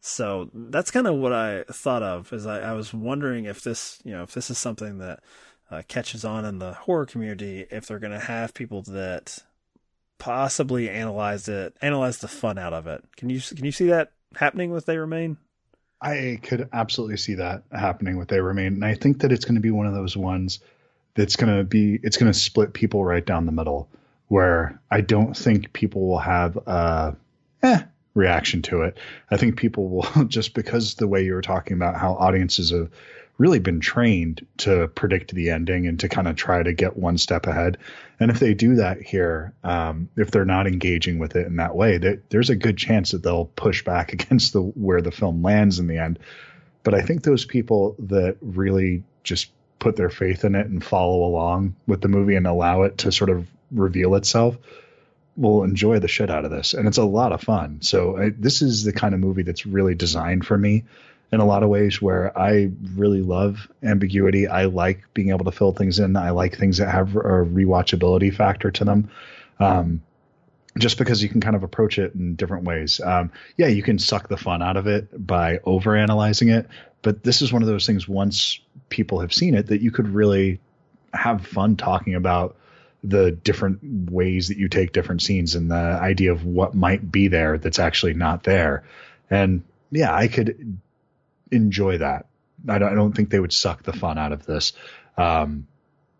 So 0.00 0.50
that's 0.54 0.90
kind 0.90 1.06
of 1.06 1.16
what 1.16 1.32
I 1.32 1.64
thought 1.64 2.02
of 2.02 2.32
is 2.32 2.46
I, 2.46 2.60
I, 2.60 2.72
was 2.72 2.94
wondering 2.94 3.44
if 3.46 3.62
this, 3.62 3.98
you 4.04 4.12
know, 4.12 4.22
if 4.22 4.32
this 4.32 4.50
is 4.50 4.58
something 4.58 4.98
that 4.98 5.20
uh, 5.70 5.82
catches 5.88 6.24
on 6.24 6.44
in 6.44 6.58
the 6.58 6.74
horror 6.74 7.06
community, 7.06 7.66
if 7.70 7.86
they're 7.86 7.98
going 7.98 8.12
to 8.12 8.18
have 8.18 8.54
people 8.54 8.82
that 8.82 9.38
possibly 10.18 10.88
analyze 10.88 11.48
it, 11.48 11.76
analyze 11.82 12.18
the 12.18 12.28
fun 12.28 12.58
out 12.58 12.72
of 12.72 12.86
it. 12.86 13.04
Can 13.16 13.30
you 13.30 13.40
can 13.40 13.64
you 13.64 13.72
see 13.72 13.86
that 13.86 14.12
happening 14.34 14.70
with 14.70 14.86
They 14.86 14.98
Remain? 14.98 15.36
I 16.00 16.38
could 16.42 16.68
absolutely 16.72 17.16
see 17.16 17.34
that 17.34 17.64
happening 17.72 18.16
with 18.16 18.28
They 18.28 18.40
Remain, 18.40 18.74
and 18.74 18.84
I 18.84 18.94
think 18.94 19.20
that 19.20 19.32
it's 19.32 19.44
going 19.44 19.56
to 19.56 19.60
be 19.60 19.70
one 19.70 19.86
of 19.86 19.94
those 19.94 20.16
ones 20.16 20.60
that's 21.14 21.36
going 21.36 21.56
to 21.56 21.64
be 21.64 21.98
it's 22.02 22.16
going 22.16 22.30
to 22.30 22.38
split 22.38 22.72
people 22.72 23.04
right 23.04 23.24
down 23.24 23.46
the 23.46 23.52
middle. 23.52 23.88
Where 24.28 24.80
I 24.90 25.02
don't 25.02 25.36
think 25.36 25.72
people 25.72 26.08
will 26.08 26.18
have 26.18 26.58
uh, 26.66 27.12
eh, 27.62 27.82
reaction 28.16 28.62
to 28.62 28.82
it. 28.82 28.98
I 29.30 29.36
think 29.36 29.56
people 29.56 29.88
will 29.88 30.24
just 30.28 30.54
because 30.54 30.94
the 30.94 31.06
way 31.06 31.24
you 31.24 31.34
were 31.34 31.42
talking 31.42 31.76
about 31.76 31.96
how 31.96 32.14
audiences 32.14 32.70
have 32.70 32.90
really 33.38 33.58
been 33.58 33.80
trained 33.80 34.46
to 34.56 34.88
predict 34.88 35.34
the 35.34 35.50
ending 35.50 35.86
and 35.86 36.00
to 36.00 36.08
kind 36.08 36.26
of 36.26 36.36
try 36.36 36.62
to 36.62 36.72
get 36.72 36.96
one 36.96 37.18
step 37.18 37.46
ahead. 37.46 37.76
And 38.18 38.30
if 38.30 38.40
they 38.40 38.54
do 38.54 38.76
that 38.76 39.02
here, 39.02 39.52
um, 39.62 40.08
if 40.16 40.30
they're 40.30 40.46
not 40.46 40.66
engaging 40.66 41.18
with 41.18 41.36
it 41.36 41.46
in 41.46 41.56
that 41.56 41.76
way, 41.76 41.98
there's 42.30 42.48
a 42.48 42.56
good 42.56 42.78
chance 42.78 43.10
that 43.10 43.22
they'll 43.22 43.44
push 43.44 43.84
back 43.84 44.12
against 44.14 44.54
the 44.54 44.62
where 44.62 45.02
the 45.02 45.10
film 45.10 45.42
lands 45.42 45.78
in 45.78 45.86
the 45.86 45.98
end. 45.98 46.18
But 46.82 46.94
I 46.94 47.02
think 47.02 47.22
those 47.22 47.44
people 47.44 47.96
that 47.98 48.38
really 48.40 49.02
just 49.22 49.50
put 49.78 49.96
their 49.96 50.08
faith 50.08 50.44
in 50.44 50.54
it 50.54 50.66
and 50.66 50.82
follow 50.82 51.24
along 51.24 51.76
with 51.86 52.00
the 52.00 52.08
movie 52.08 52.36
and 52.36 52.46
allow 52.46 52.82
it 52.82 52.98
to 52.98 53.12
sort 53.12 53.28
of 53.28 53.46
reveal 53.70 54.14
itself 54.14 54.56
will 55.36 55.64
enjoy 55.64 55.98
the 55.98 56.08
shit 56.08 56.30
out 56.30 56.44
of 56.44 56.50
this, 56.50 56.74
and 56.74 56.88
it's 56.88 56.98
a 56.98 57.04
lot 57.04 57.32
of 57.32 57.42
fun. 57.42 57.78
So 57.82 58.16
I, 58.16 58.30
this 58.30 58.62
is 58.62 58.84
the 58.84 58.92
kind 58.92 59.14
of 59.14 59.20
movie 59.20 59.42
that's 59.42 59.66
really 59.66 59.94
designed 59.94 60.46
for 60.46 60.56
me 60.56 60.84
in 61.32 61.40
a 61.40 61.44
lot 61.44 61.62
of 61.62 61.68
ways 61.68 62.00
where 62.00 62.36
I 62.38 62.70
really 62.94 63.22
love 63.22 63.68
ambiguity. 63.82 64.46
I 64.46 64.66
like 64.66 65.02
being 65.12 65.30
able 65.30 65.44
to 65.44 65.52
fill 65.52 65.72
things 65.72 65.98
in. 65.98 66.16
I 66.16 66.30
like 66.30 66.56
things 66.56 66.78
that 66.78 66.90
have 66.90 67.16
a 67.16 67.20
rewatchability 67.20 68.34
factor 68.34 68.70
to 68.70 68.84
them. 68.84 69.10
Um, 69.58 70.02
just 70.78 70.98
because 70.98 71.22
you 71.22 71.28
can 71.28 71.40
kind 71.40 71.56
of 71.56 71.62
approach 71.62 71.98
it 71.98 72.14
in 72.14 72.34
different 72.34 72.64
ways. 72.64 73.00
Um, 73.00 73.32
yeah, 73.56 73.68
you 73.68 73.82
can 73.82 73.98
suck 73.98 74.28
the 74.28 74.36
fun 74.36 74.62
out 74.62 74.76
of 74.76 74.86
it 74.86 75.26
by 75.26 75.60
over 75.64 75.96
analyzing 75.96 76.50
it, 76.50 76.68
but 77.02 77.22
this 77.22 77.40
is 77.40 77.52
one 77.52 77.62
of 77.62 77.68
those 77.68 77.86
things 77.86 78.06
once 78.06 78.60
people 78.88 79.20
have 79.20 79.32
seen 79.32 79.54
it 79.54 79.68
that 79.68 79.80
you 79.80 79.90
could 79.90 80.08
really 80.08 80.60
have 81.14 81.46
fun 81.46 81.76
talking 81.76 82.14
about 82.14 82.56
the 83.08 83.30
different 83.30 84.10
ways 84.10 84.48
that 84.48 84.58
you 84.58 84.68
take 84.68 84.92
different 84.92 85.22
scenes 85.22 85.54
and 85.54 85.70
the 85.70 85.74
idea 85.74 86.32
of 86.32 86.44
what 86.44 86.74
might 86.74 87.10
be 87.10 87.28
there 87.28 87.58
that's 87.58 87.78
actually 87.78 88.14
not 88.14 88.42
there. 88.42 88.84
And 89.30 89.62
yeah, 89.90 90.14
I 90.14 90.28
could 90.28 90.78
enjoy 91.50 91.98
that. 91.98 92.26
I 92.68 92.78
don't, 92.78 92.92
I 92.92 92.94
don't 92.94 93.12
think 93.12 93.30
they 93.30 93.38
would 93.38 93.52
suck 93.52 93.82
the 93.82 93.92
fun 93.92 94.18
out 94.18 94.32
of 94.32 94.44
this. 94.44 94.72
Um, 95.16 95.66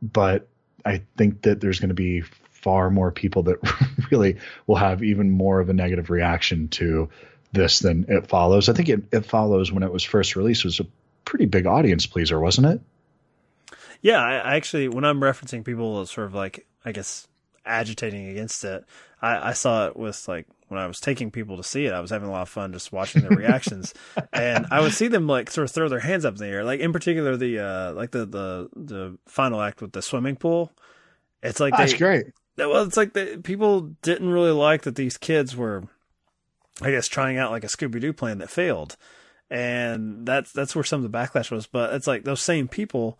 but 0.00 0.46
I 0.84 1.02
think 1.16 1.42
that 1.42 1.60
there's 1.60 1.80
going 1.80 1.88
to 1.88 1.94
be 1.94 2.22
far 2.50 2.90
more 2.90 3.10
people 3.10 3.44
that 3.44 3.58
really 4.10 4.36
will 4.66 4.76
have 4.76 5.02
even 5.02 5.30
more 5.30 5.60
of 5.60 5.68
a 5.68 5.72
negative 5.72 6.10
reaction 6.10 6.68
to 6.68 7.08
this 7.52 7.80
than 7.80 8.06
it 8.08 8.28
follows. 8.28 8.68
I 8.68 8.74
think 8.74 8.88
it, 8.88 9.04
it 9.12 9.26
follows 9.26 9.72
when 9.72 9.82
it 9.82 9.92
was 9.92 10.04
first 10.04 10.36
released 10.36 10.64
was 10.64 10.80
a 10.80 10.86
pretty 11.24 11.46
big 11.46 11.66
audience 11.66 12.06
pleaser, 12.06 12.38
wasn't 12.38 12.66
it? 12.68 12.80
Yeah, 14.02 14.22
I, 14.22 14.56
actually, 14.56 14.88
when 14.88 15.04
I'm 15.04 15.20
referencing 15.20 15.64
people 15.64 16.04
sort 16.06 16.26
of 16.26 16.34
like 16.34 16.66
I 16.86 16.92
guess, 16.92 17.26
agitating 17.66 18.28
against 18.28 18.64
it. 18.64 18.84
I, 19.20 19.50
I 19.50 19.52
saw 19.52 19.88
it 19.88 19.96
with 19.96 20.26
like 20.28 20.46
when 20.68 20.80
I 20.80 20.86
was 20.86 21.00
taking 21.00 21.30
people 21.30 21.56
to 21.56 21.62
see 21.62 21.84
it, 21.86 21.92
I 21.92 22.00
was 22.00 22.10
having 22.10 22.28
a 22.28 22.32
lot 22.32 22.42
of 22.42 22.48
fun 22.48 22.72
just 22.72 22.92
watching 22.92 23.22
their 23.22 23.36
reactions, 23.36 23.92
and 24.32 24.66
I 24.70 24.80
would 24.80 24.92
see 24.92 25.08
them 25.08 25.26
like 25.26 25.50
sort 25.50 25.64
of 25.64 25.74
throw 25.74 25.88
their 25.88 26.00
hands 26.00 26.24
up 26.24 26.34
in 26.34 26.40
the 26.40 26.46
air, 26.46 26.64
like 26.64 26.80
in 26.80 26.92
particular 26.92 27.36
the 27.36 27.58
uh 27.58 27.92
like 27.92 28.12
the 28.12 28.24
the 28.24 28.68
the 28.74 29.18
final 29.26 29.60
act 29.60 29.82
with 29.82 29.92
the 29.92 30.00
swimming 30.00 30.36
pool. 30.36 30.72
It's 31.42 31.60
like 31.60 31.76
that's 31.76 31.94
great. 31.94 32.26
Well, 32.56 32.84
it's 32.84 32.96
like 32.96 33.12
the 33.12 33.40
people 33.42 33.92
didn't 34.02 34.30
really 34.30 34.52
like 34.52 34.82
that 34.82 34.96
these 34.96 35.18
kids 35.18 35.54
were, 35.54 35.84
I 36.80 36.90
guess, 36.90 37.06
trying 37.06 37.36
out 37.36 37.50
like 37.50 37.64
a 37.64 37.68
Scooby 37.68 38.00
Doo 38.00 38.12
plan 38.12 38.38
that 38.38 38.48
failed, 38.48 38.96
and 39.50 40.24
that's 40.24 40.52
that's 40.52 40.74
where 40.74 40.84
some 40.84 41.04
of 41.04 41.10
the 41.10 41.18
backlash 41.18 41.50
was. 41.50 41.66
But 41.66 41.92
it's 41.94 42.06
like 42.06 42.24
those 42.24 42.42
same 42.42 42.68
people. 42.68 43.18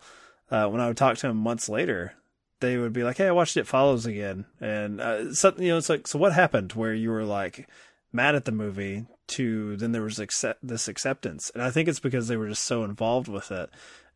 Uh, 0.49 0.65
when 0.69 0.79
I 0.79 0.87
would 0.87 0.95
talk 0.95 1.17
to 1.17 1.27
them 1.27 1.35
months 1.35 1.67
later, 1.67 2.13
they 2.59 2.77
would 2.77 2.93
be 2.93 3.03
like, 3.03 3.17
"Hey, 3.17 3.27
I 3.27 3.31
watched 3.31 3.57
It 3.57 3.67
Follows 3.67 4.05
again," 4.05 4.45
and 4.59 5.01
uh, 5.01 5.33
so, 5.33 5.53
you 5.57 5.69
know, 5.69 5.77
it's 5.77 5.89
like, 5.89 6.07
so 6.07 6.19
what 6.19 6.33
happened 6.33 6.73
where 6.73 6.93
you 6.93 7.09
were 7.09 7.23
like 7.23 7.67
mad 8.11 8.35
at 8.35 8.45
the 8.45 8.51
movie 8.51 9.05
to 9.27 9.75
then 9.77 9.91
there 9.91 10.01
was 10.01 10.19
accept- 10.19 10.65
this 10.65 10.87
acceptance, 10.87 11.51
and 11.53 11.61
I 11.61 11.71
think 11.71 11.87
it's 11.87 11.99
because 11.99 12.27
they 12.27 12.37
were 12.37 12.49
just 12.49 12.63
so 12.63 12.83
involved 12.83 13.27
with 13.27 13.51
it, 13.51 13.69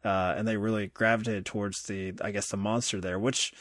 uh, 0.04 0.34
and 0.38 0.48
they 0.48 0.58
really 0.58 0.88
gravitated 0.88 1.46
towards 1.46 1.84
the, 1.84 2.14
I 2.22 2.32
guess, 2.32 2.50
the 2.50 2.58
monster 2.58 3.00
there, 3.02 3.20
which 3.20 3.54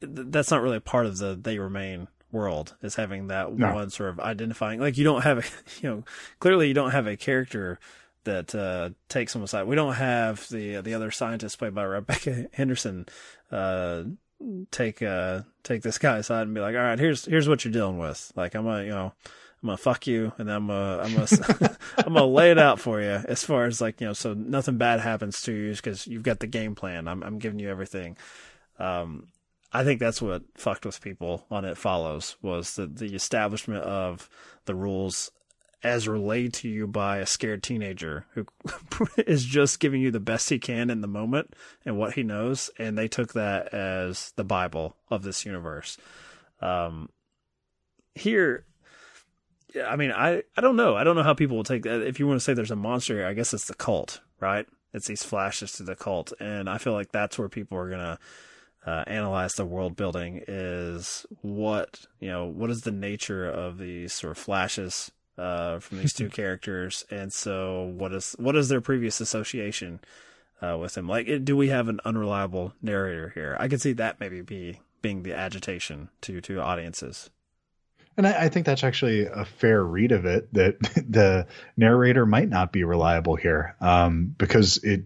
th- 0.00 0.26
that's 0.30 0.50
not 0.50 0.62
really 0.62 0.80
part 0.80 1.06
of 1.06 1.18
the 1.18 1.38
They 1.40 1.58
Remain 1.58 2.08
world 2.32 2.76
is 2.82 2.94
having 2.94 3.26
that 3.26 3.52
no. 3.52 3.74
one 3.74 3.90
sort 3.90 4.08
of 4.08 4.20
identifying 4.20 4.78
like 4.78 4.96
you 4.96 5.02
don't 5.02 5.22
have 5.22 5.38
a 5.38 5.42
you 5.82 5.90
know 5.90 6.04
clearly 6.38 6.68
you 6.68 6.74
don't 6.74 6.92
have 6.92 7.08
a 7.08 7.16
character 7.16 7.80
that 8.24 8.54
uh, 8.54 8.90
takes 9.08 9.32
them 9.32 9.42
aside. 9.42 9.66
We 9.66 9.76
don't 9.76 9.94
have 9.94 10.48
the 10.48 10.80
the 10.80 10.94
other 10.94 11.10
scientist 11.10 11.58
played 11.58 11.74
by 11.74 11.84
Rebecca 11.84 12.46
Henderson 12.52 13.06
uh, 13.50 14.04
take 14.70 15.02
uh, 15.02 15.42
take 15.62 15.82
this 15.82 15.98
guy 15.98 16.18
aside 16.18 16.42
and 16.42 16.54
be 16.54 16.60
like, 16.60 16.74
all 16.74 16.82
right, 16.82 16.98
here's 16.98 17.24
here's 17.24 17.48
what 17.48 17.64
you're 17.64 17.72
dealing 17.72 17.98
with. 17.98 18.32
Like 18.36 18.54
I'm 18.54 18.64
gonna 18.64 18.84
you 18.84 18.90
know 18.90 19.12
I'm 19.62 19.66
gonna 19.66 19.76
fuck 19.76 20.06
you 20.06 20.32
and 20.38 20.50
I'm 20.50 20.68
gonna 20.68 21.02
I'm 21.02 21.14
gonna 21.14 21.78
I'm 21.98 22.14
gonna 22.14 22.26
lay 22.26 22.50
it 22.50 22.58
out 22.58 22.80
for 22.80 23.00
you 23.00 23.08
as 23.10 23.44
far 23.44 23.66
as 23.66 23.80
like 23.80 24.00
you 24.00 24.06
know 24.06 24.12
so 24.12 24.34
nothing 24.34 24.78
bad 24.78 25.00
happens 25.00 25.42
to 25.42 25.52
you 25.52 25.72
because 25.72 26.06
you've 26.06 26.22
got 26.22 26.40
the 26.40 26.46
game 26.46 26.74
plan. 26.74 27.08
I'm 27.08 27.22
I'm 27.22 27.38
giving 27.38 27.58
you 27.58 27.68
everything. 27.68 28.16
Um, 28.78 29.28
I 29.72 29.84
think 29.84 30.00
that's 30.00 30.20
what 30.20 30.42
fucked 30.56 30.86
with 30.86 31.00
people 31.00 31.46
on 31.50 31.64
it 31.64 31.76
follows 31.76 32.36
was 32.42 32.76
the 32.76 32.86
the 32.86 33.14
establishment 33.14 33.84
of 33.84 34.28
the 34.64 34.74
rules 34.74 35.30
as 35.82 36.06
relayed 36.06 36.52
to 36.52 36.68
you 36.68 36.86
by 36.86 37.18
a 37.18 37.26
scared 37.26 37.62
teenager 37.62 38.26
who 38.34 38.46
is 39.16 39.44
just 39.44 39.80
giving 39.80 40.00
you 40.00 40.10
the 40.10 40.20
best 40.20 40.48
he 40.50 40.58
can 40.58 40.90
in 40.90 41.00
the 41.00 41.08
moment 41.08 41.54
and 41.84 41.96
what 41.96 42.14
he 42.14 42.22
knows, 42.22 42.70
and 42.78 42.96
they 42.96 43.08
took 43.08 43.32
that 43.32 43.72
as 43.72 44.32
the 44.36 44.44
Bible 44.44 44.96
of 45.10 45.22
this 45.22 45.46
universe. 45.46 45.96
Um, 46.60 47.08
here, 48.14 48.66
I 49.86 49.96
mean, 49.96 50.12
I, 50.12 50.42
I 50.56 50.60
don't 50.60 50.76
know. 50.76 50.96
I 50.96 51.04
don't 51.04 51.16
know 51.16 51.22
how 51.22 51.34
people 51.34 51.56
will 51.56 51.64
take 51.64 51.84
that. 51.84 52.02
If 52.02 52.18
you 52.18 52.26
want 52.26 52.38
to 52.38 52.44
say 52.44 52.54
there's 52.54 52.70
a 52.70 52.76
monster 52.76 53.14
here, 53.14 53.26
I 53.26 53.34
guess 53.34 53.54
it's 53.54 53.66
the 53.66 53.74
cult, 53.74 54.20
right? 54.40 54.66
It's 54.92 55.06
these 55.06 55.22
flashes 55.22 55.72
to 55.72 55.84
the 55.84 55.94
cult, 55.94 56.32
and 56.40 56.68
I 56.68 56.78
feel 56.78 56.92
like 56.92 57.12
that's 57.12 57.38
where 57.38 57.48
people 57.48 57.78
are 57.78 57.88
gonna 57.88 58.18
uh, 58.86 59.04
analyze 59.06 59.54
the 59.54 59.64
world 59.64 59.96
building 59.96 60.42
is 60.48 61.26
what 61.42 62.06
you 62.18 62.28
know 62.28 62.46
what 62.46 62.70
is 62.70 62.82
the 62.82 62.90
nature 62.90 63.48
of 63.48 63.78
these 63.78 64.12
sort 64.12 64.32
of 64.32 64.38
flashes 64.38 65.12
uh, 65.40 65.78
from 65.80 65.98
these 65.98 66.12
two 66.12 66.28
characters, 66.40 67.04
and 67.10 67.32
so 67.32 67.84
what 67.96 68.12
is 68.12 68.36
what 68.38 68.56
is 68.56 68.68
their 68.68 68.80
previous 68.80 69.20
association 69.20 70.00
uh, 70.62 70.76
with 70.78 70.96
him? 70.96 71.08
Like, 71.08 71.44
do 71.44 71.56
we 71.56 71.68
have 71.68 71.88
an 71.88 72.00
unreliable 72.04 72.74
narrator 72.82 73.30
here? 73.34 73.56
I 73.58 73.68
could 73.68 73.80
see 73.80 73.92
that 73.94 74.20
maybe 74.20 74.42
be 74.42 74.80
being 75.02 75.22
the 75.22 75.34
agitation 75.34 76.10
to 76.22 76.40
to 76.42 76.60
audiences. 76.60 77.30
And 78.16 78.26
I, 78.26 78.44
I, 78.44 78.48
think 78.48 78.66
that's 78.66 78.84
actually 78.84 79.24
a 79.24 79.44
fair 79.44 79.82
read 79.82 80.12
of 80.12 80.26
it 80.26 80.52
that 80.52 80.78
the 81.08 81.46
narrator 81.76 82.26
might 82.26 82.48
not 82.48 82.72
be 82.72 82.84
reliable 82.84 83.36
here 83.36 83.76
um, 83.80 84.34
because 84.36 84.78
it 84.78 85.04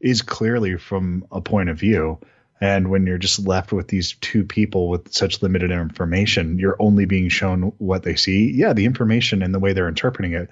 is 0.00 0.22
clearly 0.22 0.76
from 0.76 1.26
a 1.30 1.40
point 1.40 1.68
of 1.68 1.78
view. 1.78 2.18
And 2.60 2.88
when 2.88 3.06
you're 3.06 3.18
just 3.18 3.46
left 3.46 3.72
with 3.72 3.88
these 3.88 4.14
two 4.20 4.44
people 4.44 4.88
with 4.88 5.12
such 5.12 5.42
limited 5.42 5.70
information, 5.70 6.58
you're 6.58 6.76
only 6.78 7.04
being 7.04 7.28
shown 7.28 7.72
what 7.78 8.02
they 8.02 8.16
see. 8.16 8.50
Yeah, 8.50 8.72
the 8.72 8.86
information 8.86 9.42
and 9.42 9.54
the 9.54 9.58
way 9.58 9.72
they're 9.72 9.88
interpreting 9.88 10.32
it 10.32 10.50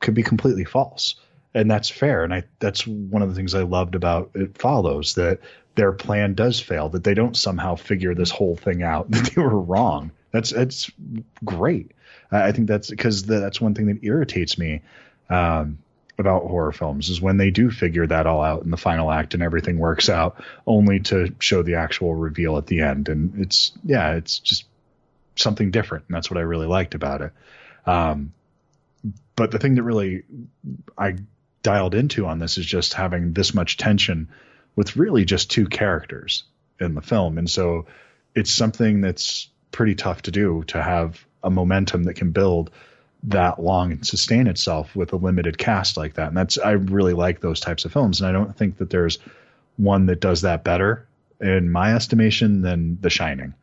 could 0.00 0.14
be 0.14 0.24
completely 0.24 0.64
false. 0.64 1.14
And 1.54 1.70
that's 1.70 1.88
fair. 1.88 2.24
And 2.24 2.34
I 2.34 2.44
that's 2.58 2.86
one 2.86 3.22
of 3.22 3.28
the 3.28 3.34
things 3.34 3.54
I 3.54 3.62
loved 3.62 3.94
about 3.94 4.32
it 4.34 4.58
follows 4.58 5.14
that 5.14 5.40
their 5.76 5.92
plan 5.92 6.34
does 6.34 6.58
fail, 6.58 6.88
that 6.90 7.04
they 7.04 7.14
don't 7.14 7.36
somehow 7.36 7.76
figure 7.76 8.14
this 8.14 8.30
whole 8.30 8.56
thing 8.56 8.82
out, 8.82 9.10
that 9.10 9.32
they 9.34 9.40
were 9.40 9.60
wrong. 9.60 10.10
That's 10.32 10.50
that's 10.50 10.90
great. 11.44 11.92
I 12.30 12.50
think 12.50 12.66
that's 12.66 12.90
because 12.90 13.22
that's 13.22 13.60
one 13.60 13.74
thing 13.74 13.86
that 13.86 14.02
irritates 14.02 14.58
me 14.58 14.82
um, 15.30 15.78
about 16.18 16.42
horror 16.42 16.72
films 16.72 17.10
is 17.10 17.20
when 17.20 17.36
they 17.36 17.50
do 17.50 17.70
figure 17.70 18.06
that 18.06 18.26
all 18.26 18.42
out 18.42 18.62
in 18.62 18.70
the 18.70 18.76
final 18.76 19.10
act 19.10 19.34
and 19.34 19.42
everything 19.42 19.78
works 19.78 20.08
out, 20.08 20.42
only 20.66 21.00
to 21.00 21.34
show 21.38 21.62
the 21.62 21.74
actual 21.74 22.14
reveal 22.14 22.56
at 22.56 22.66
the 22.66 22.80
end. 22.80 23.08
And 23.08 23.40
it's 23.40 23.72
yeah, 23.84 24.14
it's 24.14 24.38
just 24.38 24.64
something 25.36 25.70
different, 25.70 26.04
and 26.08 26.16
that's 26.16 26.30
what 26.30 26.38
I 26.38 26.42
really 26.42 26.66
liked 26.66 26.94
about 26.94 27.20
it. 27.20 27.32
Um, 27.84 28.32
but 29.36 29.50
the 29.50 29.58
thing 29.58 29.74
that 29.74 29.82
really 29.82 30.22
I 30.96 31.16
dialed 31.62 31.94
into 31.94 32.26
on 32.26 32.38
this 32.38 32.58
is 32.58 32.66
just 32.66 32.94
having 32.94 33.32
this 33.32 33.52
much 33.52 33.76
tension 33.76 34.28
with 34.74 34.96
really 34.96 35.24
just 35.24 35.50
two 35.50 35.66
characters 35.66 36.44
in 36.80 36.94
the 36.94 37.02
film, 37.02 37.38
and 37.38 37.48
so 37.48 37.86
it's 38.34 38.50
something 38.50 39.00
that's 39.00 39.48
pretty 39.70 39.94
tough 39.94 40.22
to 40.22 40.30
do 40.30 40.64
to 40.68 40.82
have 40.82 41.24
a 41.42 41.50
momentum 41.50 42.04
that 42.04 42.14
can 42.14 42.30
build 42.30 42.70
that 43.26 43.60
long 43.60 43.92
and 43.92 44.06
sustain 44.06 44.46
itself 44.46 44.94
with 44.94 45.12
a 45.12 45.16
limited 45.16 45.58
cast 45.58 45.96
like 45.96 46.14
that. 46.14 46.28
And 46.28 46.36
that's 46.36 46.58
I 46.58 46.72
really 46.72 47.12
like 47.12 47.40
those 47.40 47.60
types 47.60 47.84
of 47.84 47.92
films, 47.92 48.20
and 48.20 48.28
I 48.28 48.32
don't 48.32 48.56
think 48.56 48.78
that 48.78 48.90
there's 48.90 49.18
one 49.76 50.06
that 50.06 50.20
does 50.20 50.42
that 50.42 50.64
better 50.64 51.06
in 51.40 51.70
my 51.70 51.94
estimation 51.94 52.62
than 52.62 52.98
The 53.00 53.10
Shining. 53.10 53.54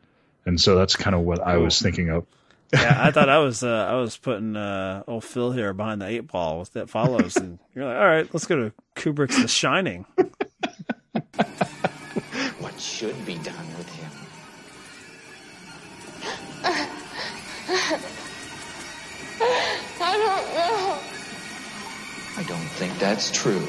And 0.46 0.60
so 0.60 0.76
that's 0.76 0.96
kind 0.96 1.16
of 1.16 1.22
what 1.22 1.40
I 1.40 1.56
was 1.56 1.80
thinking 1.80 2.10
of. 2.10 2.26
yeah, 2.72 2.96
I 2.98 3.10
thought 3.12 3.28
I 3.28 3.38
was 3.38 3.62
uh, 3.62 3.88
I 3.90 3.94
was 3.94 4.16
putting 4.16 4.56
uh, 4.56 5.02
old 5.06 5.24
Phil 5.24 5.52
here 5.52 5.72
behind 5.72 6.02
the 6.02 6.06
eight 6.06 6.26
ball 6.26 6.66
that 6.74 6.90
follows, 6.90 7.36
and 7.36 7.58
you're 7.74 7.86
like, 7.86 7.96
all 7.96 8.06
right, 8.06 8.28
let's 8.34 8.46
go 8.46 8.56
to 8.56 8.72
Kubrick's 8.94 9.40
The 9.40 9.48
Shining. 9.48 10.04
what 12.60 12.78
should 12.78 13.24
be 13.24 13.38
done 13.38 13.66
with 13.78 13.88
him? 13.94 14.10
Don't 22.54 22.70
think 22.78 22.96
that's 23.00 23.32
true. 23.32 23.66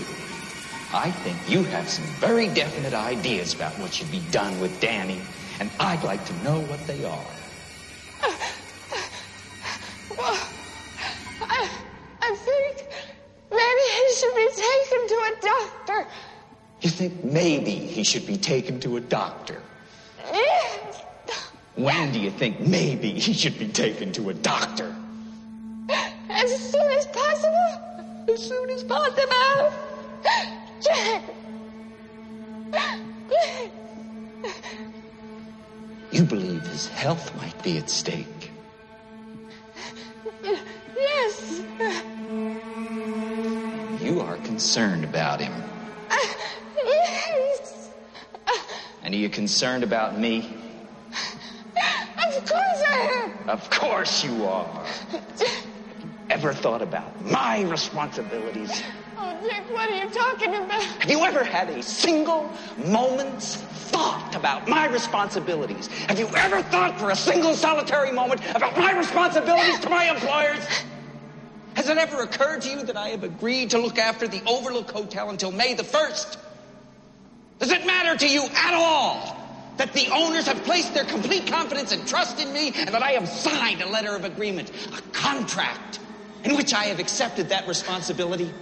I 0.94 1.10
think 1.10 1.38
you 1.50 1.64
have 1.64 1.90
some 1.90 2.06
very 2.20 2.48
definite 2.50 2.94
ideas 2.94 3.56
about 3.56 3.74
what 3.80 3.92
should 3.92 4.12
be 4.12 4.22
done 4.32 4.60
with 4.60 4.80
Danny, 4.80 5.20
and 5.60 5.72
I'd 5.80 6.04
like 6.04 6.24
to 6.26 6.34
know 6.44 6.60
what 6.62 6.86
they 6.86 7.04
are. 7.04 7.26
Well, 10.18 10.40
I, 11.42 11.70
I 12.22 12.36
think 12.36 12.88
maybe 13.50 13.86
he 13.98 14.14
should 14.14 14.36
be 14.36 14.50
taken 14.50 15.08
to 15.08 15.16
a 15.16 15.34
doctor. 15.42 16.08
You 16.82 16.90
think 16.90 17.24
maybe 17.24 17.72
he 17.72 18.04
should 18.04 18.28
be 18.28 18.38
taken 18.38 18.80
to 18.82 18.98
a 18.98 19.02
doctor? 19.02 19.62
Yes. 20.32 21.04
When 21.76 22.12
do 22.12 22.20
you 22.20 22.32
think 22.32 22.60
maybe 22.60 23.12
he 23.14 23.34
should 23.34 23.58
be 23.58 23.68
taken 23.68 24.12
to 24.14 24.30
a 24.30 24.34
doctor? 24.34 24.96
Possible. 28.88 29.74
Jack. 30.82 31.24
You 36.12 36.24
believe 36.24 36.66
his 36.68 36.88
health 36.88 37.36
might 37.38 37.62
be 37.64 37.78
at 37.78 37.90
stake? 37.90 38.52
Yes. 40.96 41.62
You 44.02 44.22
are 44.22 44.38
concerned 44.38 45.04
about 45.04 45.40
him. 45.42 45.54
Yes. 46.86 47.90
And 49.04 49.14
are 49.14 49.18
you 49.18 49.30
concerned 49.30 49.84
about 49.84 50.18
me? 50.18 50.50
Of 52.28 52.46
course 52.46 52.84
I 52.88 53.24
am. 53.24 53.50
Of 53.50 53.70
course 53.70 54.24
you 54.24 54.46
are. 54.46 54.86
Ever 56.36 56.52
thought 56.52 56.82
about 56.82 57.24
my 57.24 57.62
responsibilities? 57.62 58.84
Oh, 59.18 59.40
Dick, 59.42 59.64
what 59.72 59.90
are 59.90 60.04
you 60.04 60.10
talking 60.10 60.54
about? 60.54 60.84
Have 60.84 61.10
you 61.10 61.24
ever 61.24 61.46
had 61.46 61.70
a 61.70 61.82
single 61.82 62.52
moment's 62.76 63.56
thought 63.56 64.36
about 64.36 64.68
my 64.68 64.86
responsibilities? 64.88 65.88
Have 66.10 66.20
you 66.20 66.28
ever 66.36 66.62
thought 66.64 67.00
for 67.00 67.12
a 67.12 67.16
single 67.16 67.54
solitary 67.54 68.12
moment 68.12 68.42
about 68.54 68.78
my 68.78 68.92
responsibilities 68.98 69.80
to 69.80 69.90
my 69.90 70.10
employers? 70.10 70.68
Has 71.78 71.88
it 71.88 71.98
ever 71.98 72.22
occurred 72.24 72.64
to 72.64 72.70
you 72.70 72.84
that 72.84 72.98
I 72.98 73.10
have 73.10 73.24
agreed 73.24 73.70
to 73.70 73.78
look 73.78 73.98
after 73.98 74.28
the 74.28 74.42
Overlook 74.46 74.92
Hotel 74.92 75.30
until 75.30 75.54
May 75.54 75.74
the 75.74 75.84
1st? 75.84 76.36
Does 77.60 77.72
it 77.72 77.86
matter 77.86 78.18
to 78.18 78.28
you 78.28 78.44
at 78.44 78.74
all 78.74 79.38
that 79.78 79.94
the 79.94 80.10
owners 80.10 80.48
have 80.48 80.62
placed 80.66 80.94
their 80.94 81.06
complete 81.06 81.48
confidence 81.48 81.94
and 81.94 82.06
trust 82.06 82.42
in 82.42 82.52
me 82.52 82.74
and 82.76 82.90
that 82.90 83.02
I 83.02 83.12
have 83.12 83.30
signed 83.30 83.82
a 83.82 83.88
letter 83.88 84.14
of 84.18 84.26
agreement, 84.26 84.70
a 84.92 85.02
contract 85.14 86.00
in 86.46 86.56
which 86.56 86.74
I 86.74 86.86
have 86.86 87.00
accepted 87.00 87.50
that 87.50 87.68
responsibility? 87.68 88.54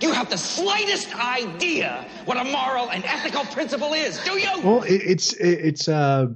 You 0.00 0.12
have 0.12 0.30
the 0.30 0.38
slightest 0.38 1.14
idea 1.18 2.06
what 2.24 2.36
a 2.36 2.44
moral 2.44 2.90
and 2.90 3.04
ethical 3.04 3.44
principle 3.46 3.92
is, 3.92 4.22
do 4.24 4.38
you? 4.38 4.48
Well, 4.62 4.82
it, 4.82 4.94
it's 4.94 5.32
it, 5.34 5.48
it's 5.48 5.88
uh, 5.88 6.28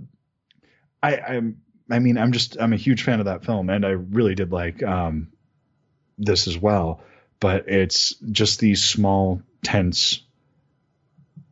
I 1.02 1.16
I'm 1.16 1.62
I 1.90 1.98
mean 1.98 2.18
I'm 2.18 2.32
just 2.32 2.56
I'm 2.60 2.72
a 2.72 2.76
huge 2.76 3.02
fan 3.02 3.20
of 3.20 3.26
that 3.26 3.44
film, 3.44 3.70
and 3.70 3.86
I 3.86 3.90
really 3.90 4.34
did 4.34 4.52
like 4.52 4.82
um 4.82 5.28
this 6.18 6.46
as 6.46 6.58
well. 6.58 7.02
But 7.40 7.68
it's 7.68 8.14
just 8.30 8.60
these 8.60 8.82
small, 8.82 9.42
tense, 9.62 10.20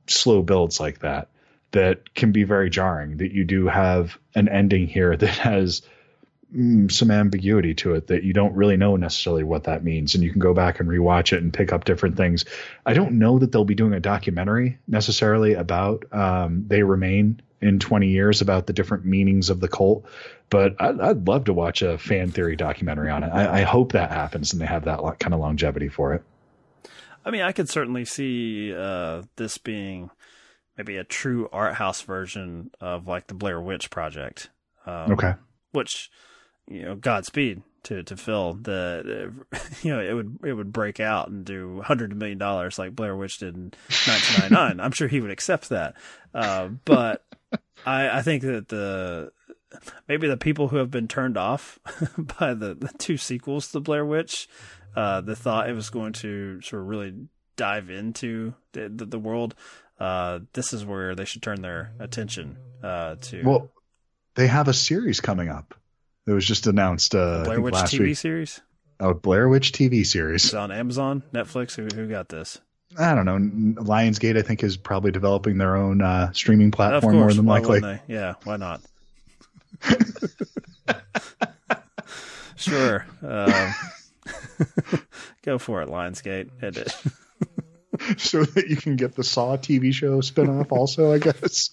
slow 0.07 0.43
builds 0.43 0.81
like 0.81 1.01
that 1.01 1.29
that 1.73 2.15
can 2.15 2.33
be 2.33 2.45
very 2.45 2.69
jarring. 2.69 3.19
That 3.19 3.33
you 3.33 3.45
do 3.45 3.67
have 3.69 4.19
an 4.35 4.49
ending 4.49 4.87
here 4.87 5.17
that 5.19 5.39
has 5.39 5.83
some 6.89 7.11
ambiguity 7.11 7.75
to 7.75 7.95
it 7.95 8.09
that 8.09 8.25
you 8.25 8.33
don't 8.33 8.55
really 8.55 8.77
know 8.77 8.97
necessarily 8.97 9.43
what 9.43 9.65
that 9.65 9.83
means, 9.85 10.15
and 10.15 10.23
you 10.23 10.31
can 10.31 10.41
go 10.41 10.53
back 10.53 10.81
and 10.81 10.89
rewatch 10.89 11.33
it 11.33 11.43
and 11.43 11.53
pick 11.53 11.73
up 11.73 11.85
different 11.85 12.17
things. 12.17 12.45
I 12.85 12.95
don't 12.95 13.19
know 13.19 13.39
that 13.39 13.53
they'll 13.53 13.65
be 13.65 13.75
doing 13.75 13.95
a 13.95 14.01
documentary 14.01 14.79
necessarily 14.87 15.55
about 15.55 16.05
um, 16.13 16.65
They 16.69 16.83
Remain 16.83 17.41
in 17.63 17.79
20 17.79 18.09
years 18.09 18.41
about 18.41 18.67
the 18.67 18.73
different 18.73 19.05
meanings 19.05 19.49
of 19.49 19.61
the 19.61 19.69
cult, 19.69 20.05
but 20.51 20.75
I'd, 20.81 21.01
I'd 21.01 21.29
love 21.29 21.45
to 21.45 21.55
watch 21.55 21.81
a 21.81 21.97
fan 21.97 22.31
theory 22.31 22.57
documentary 22.57 23.09
on 23.09 23.23
it. 23.23 23.29
I, 23.29 23.61
I 23.61 23.63
hope 23.63 23.93
that 23.93 24.11
happens 24.11 24.53
and 24.53 24.61
they 24.61 24.67
have 24.67 24.85
that 24.85 24.99
kind 25.21 25.33
of 25.33 25.41
longevity 25.41 25.89
for 25.89 26.13
it. 26.13 26.23
I 27.25 27.31
mean, 27.31 27.43
I 27.43 27.53
could 27.53 27.69
certainly 27.69 28.05
see 28.05 28.75
uh, 28.75 29.23
this 29.37 29.59
being 29.59 30.11
maybe 30.77 30.97
a 30.97 31.05
true 31.05 31.49
art 31.53 31.75
house 31.75 32.03
version 32.03 32.73
of 32.81 33.07
like 33.07 33.29
the 33.29 33.35
Blair 33.35 33.61
Witch 33.61 33.91
Project. 33.91 34.51
Um, 34.85 35.13
okay. 35.13 35.35
Which, 35.71 36.11
you 36.69 36.83
know, 36.83 36.95
Godspeed 36.95 37.63
to 37.85 38.03
to 38.03 38.17
Phil. 38.17 38.55
The, 38.55 39.33
you 39.83 39.93
know 39.93 40.01
it 40.01 40.13
would 40.13 40.39
it 40.45 40.53
would 40.53 40.73
break 40.73 41.01
out 41.01 41.29
and 41.29 41.45
do 41.45 41.81
hundred 41.83 42.15
million 42.17 42.39
dollars 42.39 42.79
like 42.79 42.95
Blair 42.95 43.17
Witch 43.17 43.39
did 43.39 43.55
in 43.55 43.63
1999. 43.89 44.81
I'm 44.81 44.93
sure 44.93 45.09
he 45.09 45.21
would 45.21 45.31
accept 45.31 45.69
that. 45.71 45.95
Uh, 46.35 46.69
but 46.85 47.25
I 47.87 48.19
I 48.19 48.23
think 48.23 48.43
that 48.43 48.69
the 48.69 49.33
maybe 50.09 50.29
the 50.29 50.37
people 50.37 50.69
who 50.69 50.77
have 50.77 50.91
been 50.91 51.09
turned 51.09 51.37
off 51.37 51.79
by 52.39 52.55
the, 52.55 52.75
the 52.75 52.91
two 52.99 53.17
sequels 53.17 53.71
to 53.73 53.81
Blair 53.81 54.05
Witch, 54.05 54.49
uh, 54.95 55.23
the 55.23 55.37
thought 55.37 55.71
it 55.71 55.75
was 55.75 55.91
going 55.91 56.13
to 56.15 56.61
sort 56.61 56.83
of 56.83 56.89
really 56.89 57.15
dive 57.57 57.91
into 57.91 58.55
the, 58.73 58.89
the, 58.89 59.05
the 59.07 59.19
world 59.19 59.55
uh, 60.03 60.41
this 60.53 60.73
is 60.73 60.85
where 60.85 61.15
they 61.15 61.25
should 61.25 61.43
turn 61.43 61.63
their 61.63 61.93
attention 62.01 62.59
uh, 62.83 63.15
to. 63.21 63.43
Well, 63.45 63.71
they 64.35 64.49
have 64.49 64.67
a 64.67 64.75
series 64.75 65.21
coming 65.21 65.49
up. 65.49 65.75
It 66.27 66.33
was 66.33 66.47
just 66.47 66.67
announced. 66.67 67.15
Uh, 67.15 67.45
Blair 67.45 67.61
Witch 67.61 67.75
TV 67.75 68.01
week. 68.01 68.17
series. 68.17 68.61
Oh, 69.01 69.15
Blair 69.15 69.49
Witch 69.49 69.73
TV 69.73 70.07
series. 70.07 70.45
It's 70.45 70.55
on 70.55 70.71
Amazon, 70.71 71.23
Netflix. 71.35 71.75
Who, 71.75 71.89
who 71.95 72.09
got 72.09 72.29
this? 72.29 72.61
I 72.99 73.15
don't 73.15 73.25
know. 73.25 73.39
Lionsgate, 73.83 74.37
I 74.37 74.43
think, 74.43 74.63
is 74.63 74.77
probably 74.77 75.11
developing 75.13 75.59
their 75.59 75.77
own 75.77 76.03
uh, 76.03 76.33
streaming 76.33 76.71
platform 76.71 77.17
more 77.17 77.33
than 77.33 77.47
why 77.47 77.61
likely. 77.61 78.01
Yeah, 78.07 78.35
why 78.45 78.59
not? 78.59 78.83
sure. 82.57 83.07
Um, 83.23 83.75
go 85.43 85.59
for 85.59 85.83
it, 85.83 85.89
Lionsgate. 85.89 86.51
Hit 86.61 86.77
it. 86.77 86.95
so 88.19 88.45
that 88.45 88.69
you 88.69 88.77
can 88.77 88.97
get 88.97 89.15
the 89.15 89.25
Saw 89.25 89.57
TV 89.57 89.93
show 89.93 90.21
spinoff, 90.21 90.71
also, 90.71 91.13
I 91.13 91.19
guess. 91.19 91.71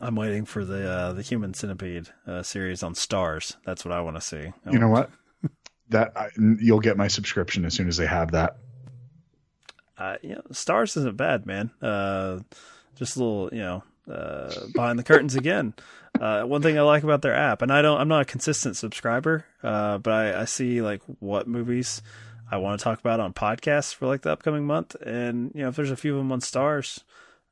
I'm 0.00 0.16
waiting 0.16 0.44
for 0.44 0.64
the 0.64 0.90
uh, 0.90 1.12
the 1.12 1.22
Human 1.22 1.54
Centipede 1.54 2.08
uh, 2.26 2.42
series 2.42 2.82
on 2.82 2.94
Starz. 2.94 3.56
That's 3.64 3.84
what 3.84 3.92
I 3.92 4.00
want 4.00 4.16
to 4.16 4.20
see. 4.20 4.52
I 4.66 4.70
You 4.70 4.78
know 4.78 4.88
what? 4.88 5.10
That 5.90 6.12
I, 6.16 6.28
you'll 6.60 6.80
get 6.80 6.96
my 6.96 7.08
subscription 7.08 7.64
as 7.64 7.74
soon 7.74 7.88
as 7.88 7.96
they 7.96 8.06
have 8.06 8.32
that. 8.32 8.56
uh, 9.98 10.16
you 10.22 10.30
know, 10.30 10.42
Starz 10.50 10.96
isn't 10.96 11.16
bad, 11.16 11.46
man. 11.46 11.70
Uh, 11.80 12.40
just 12.96 13.16
a 13.16 13.18
little, 13.18 13.50
you 13.52 13.60
know, 13.60 13.82
uh, 14.10 14.52
behind 14.74 14.98
the 14.98 15.02
curtains 15.04 15.34
again. 15.34 15.74
Uh, 16.18 16.42
one 16.44 16.62
thing 16.62 16.78
I 16.78 16.82
like 16.82 17.02
about 17.02 17.22
their 17.22 17.34
app, 17.34 17.60
and 17.62 17.72
I 17.72 17.82
don't, 17.82 18.00
I'm 18.00 18.08
not 18.08 18.22
a 18.22 18.24
consistent 18.24 18.76
subscriber, 18.76 19.44
uh, 19.62 19.98
but 19.98 20.12
I, 20.12 20.42
I 20.42 20.44
see 20.44 20.80
like 20.80 21.02
what 21.20 21.48
movies 21.48 22.02
I 22.50 22.56
want 22.58 22.78
to 22.78 22.84
talk 22.84 23.00
about 23.00 23.20
on 23.20 23.32
podcasts 23.32 23.94
for 23.94 24.06
like 24.06 24.22
the 24.22 24.30
upcoming 24.30 24.64
month, 24.66 24.94
and 24.96 25.50
you 25.54 25.62
know, 25.62 25.68
if 25.68 25.76
there's 25.76 25.90
a 25.90 25.96
few 25.96 26.12
of 26.12 26.18
them 26.18 26.32
on 26.32 26.40
Starz, 26.40 27.02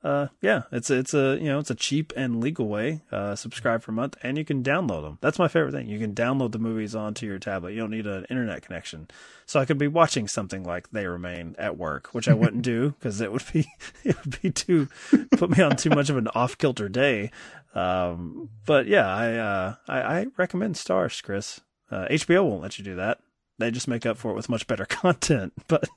uh, 0.04 0.28
yeah, 0.40 0.62
it's 0.72 0.90
a, 0.90 0.98
it's 0.98 1.14
a 1.14 1.38
you 1.40 1.46
know 1.46 1.60
it's 1.60 1.70
a 1.70 1.76
cheap 1.76 2.12
and 2.16 2.40
legal 2.40 2.66
way. 2.66 3.02
Uh, 3.12 3.36
subscribe 3.36 3.82
for 3.82 3.92
a 3.92 3.94
month, 3.94 4.16
and 4.22 4.36
you 4.36 4.44
can 4.44 4.62
download 4.62 5.02
them. 5.02 5.18
That's 5.20 5.38
my 5.38 5.46
favorite 5.46 5.72
thing. 5.72 5.88
You 5.88 6.00
can 6.00 6.12
download 6.14 6.50
the 6.52 6.58
movies 6.58 6.94
onto 6.94 7.24
your 7.24 7.38
tablet. 7.38 7.72
You 7.72 7.80
don't 7.80 7.90
need 7.90 8.06
an 8.06 8.26
internet 8.28 8.62
connection. 8.62 9.08
So 9.46 9.60
I 9.60 9.64
could 9.64 9.78
be 9.78 9.86
watching 9.86 10.26
something 10.26 10.64
like 10.64 10.90
They 10.90 11.06
Remain 11.06 11.54
at 11.56 11.78
work, 11.78 12.08
which 12.08 12.28
I 12.28 12.34
wouldn't 12.34 12.62
do 12.62 12.90
because 12.98 13.20
it 13.20 13.32
would 13.32 13.44
be 13.52 13.66
it 14.04 14.16
would 14.18 14.42
be 14.42 14.50
too 14.50 14.88
put 15.36 15.56
me 15.56 15.62
on 15.62 15.76
too 15.76 15.90
much 15.90 16.10
of 16.10 16.16
an 16.16 16.28
off 16.28 16.58
kilter 16.58 16.88
day. 16.88 17.30
Um, 17.74 18.50
but 18.66 18.86
yeah, 18.86 19.06
I, 19.06 19.34
uh, 19.34 19.74
I 19.86 20.00
I 20.00 20.26
recommend 20.36 20.74
Starz, 20.74 21.22
Chris. 21.22 21.60
Uh, 21.90 22.08
HBO 22.08 22.48
won't 22.48 22.62
let 22.62 22.78
you 22.78 22.84
do 22.84 22.96
that. 22.96 23.20
They 23.58 23.70
just 23.70 23.86
make 23.86 24.06
up 24.06 24.16
for 24.16 24.32
it 24.32 24.34
with 24.34 24.48
much 24.48 24.66
better 24.66 24.84
content, 24.88 25.52
but 25.68 25.88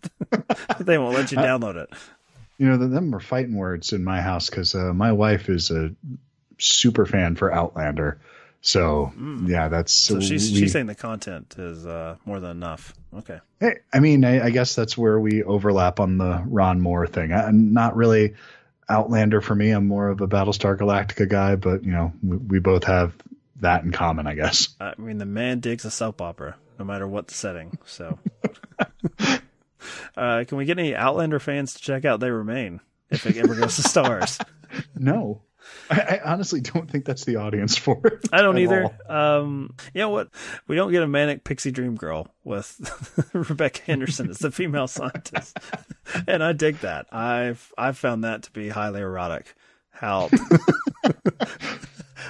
they 0.80 0.98
won't 1.00 1.16
let 1.16 1.32
you 1.32 1.38
download 1.38 1.76
it. 1.78 1.90
You 2.58 2.68
know, 2.70 2.78
them 2.78 3.14
are 3.14 3.20
fighting 3.20 3.56
words 3.56 3.92
in 3.94 4.04
my 4.04 4.22
house 4.22 4.50
because 4.50 4.76
uh, 4.76 4.94
my 4.94 5.12
wife 5.12 5.50
is 5.50 5.72
a 5.72 5.92
super 6.58 7.06
fan 7.06 7.36
for 7.36 7.52
Outlander. 7.54 8.20
So 8.62 9.12
yeah, 9.46 9.68
that's 9.68 9.92
So 9.92 10.20
she's 10.20 10.52
we- 10.52 10.60
she's 10.60 10.72
saying 10.72 10.88
the 10.88 10.96
content 10.96 11.54
is 11.58 11.86
uh, 11.86 12.16
more 12.26 12.40
than 12.40 12.52
enough. 12.52 12.94
Okay. 13.16 13.40
Hey, 13.60 13.80
I 13.94 14.00
mean, 14.00 14.26
I, 14.26 14.46
I 14.46 14.50
guess 14.50 14.74
that's 14.74 14.98
where 14.98 15.20
we 15.20 15.44
overlap 15.44 16.00
on 16.00 16.18
the 16.18 16.44
Ron 16.48 16.82
Moore 16.82 17.06
thing. 17.06 17.32
I, 17.32 17.46
I'm 17.46 17.74
not 17.74 17.96
really 17.96 18.34
Outlander 18.90 19.42
for 19.42 19.54
me. 19.54 19.70
I'm 19.72 19.88
more 19.88 20.10
of 20.10 20.22
a 20.22 20.28
Battlestar 20.28 20.78
Galactica 20.78 21.28
guy, 21.30 21.56
but 21.58 21.84
you 21.84 21.92
know, 21.92 22.12
we, 22.24 22.38
we 22.38 22.60
both 22.60 22.86
have 22.86 23.14
that 23.62 23.84
in 23.84 23.92
common, 23.92 24.26
I 24.28 24.34
guess. 24.36 24.70
I 24.80 24.94
mean, 24.98 25.18
the 25.20 25.26
man 25.26 25.60
digs 25.60 25.86
a 25.86 25.92
soap 25.92 26.22
opera, 26.22 26.56
no 26.80 26.86
matter 26.86 27.08
what 27.08 27.28
the 27.28 27.34
setting. 27.36 27.78
So, 27.86 28.18
uh, 30.18 30.44
can 30.48 30.58
we 30.58 30.66
get 30.66 30.80
any 30.80 30.96
Outlander 30.96 31.40
fans 31.40 31.74
to 31.76 31.82
check 31.82 32.06
out 32.06 32.20
They 32.20 32.32
Remain 32.32 32.80
if 33.10 33.26
it 33.26 33.38
ever 33.38 33.56
goes 33.56 33.76
to 33.78 33.82
Starz? 33.88 34.44
No, 34.96 35.42
I, 35.90 36.20
I 36.24 36.32
honestly 36.34 36.62
don't 36.62 36.90
think 36.90 37.06
that's 37.06 37.26
the 37.26 37.38
audience 37.38 37.78
for 37.78 38.00
it. 38.06 38.28
I 38.32 38.42
don't 38.42 38.58
either. 38.58 38.92
all. 39.10 39.42
Um, 39.42 39.74
you 39.94 40.02
know 40.02 40.10
what? 40.10 40.30
We 40.68 40.76
don't 40.76 40.92
get 40.92 41.02
a 41.04 41.08
manic 41.08 41.44
pixie 41.44 41.72
dream 41.72 41.96
girl 41.96 42.28
with 42.44 43.30
Rebecca 43.34 43.82
Henderson 43.84 44.30
as 44.30 44.40
the 44.40 44.52
female 44.52 44.88
scientist, 44.88 45.58
and 46.28 46.44
I 46.44 46.54
dig 46.54 46.80
that. 46.80 47.08
I've 47.14 47.72
I've 47.78 47.98
found 47.98 48.24
that 48.24 48.44
to 48.44 48.52
be 48.52 48.70
highly 48.70 49.02
erotic. 49.02 49.56
How 49.92 50.30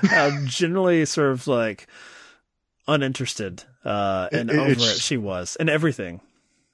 how 0.04 0.32
generally 0.46 1.06
sort 1.06 1.32
of 1.32 1.48
like 1.48 1.88
uninterested 2.88 3.64
uh, 3.84 4.30
and 4.32 4.50
It- 4.50 4.58
over 4.58 4.72
it 4.72 4.80
she 4.80 5.18
was, 5.18 5.56
and 5.56 5.70
everything. 5.70 6.22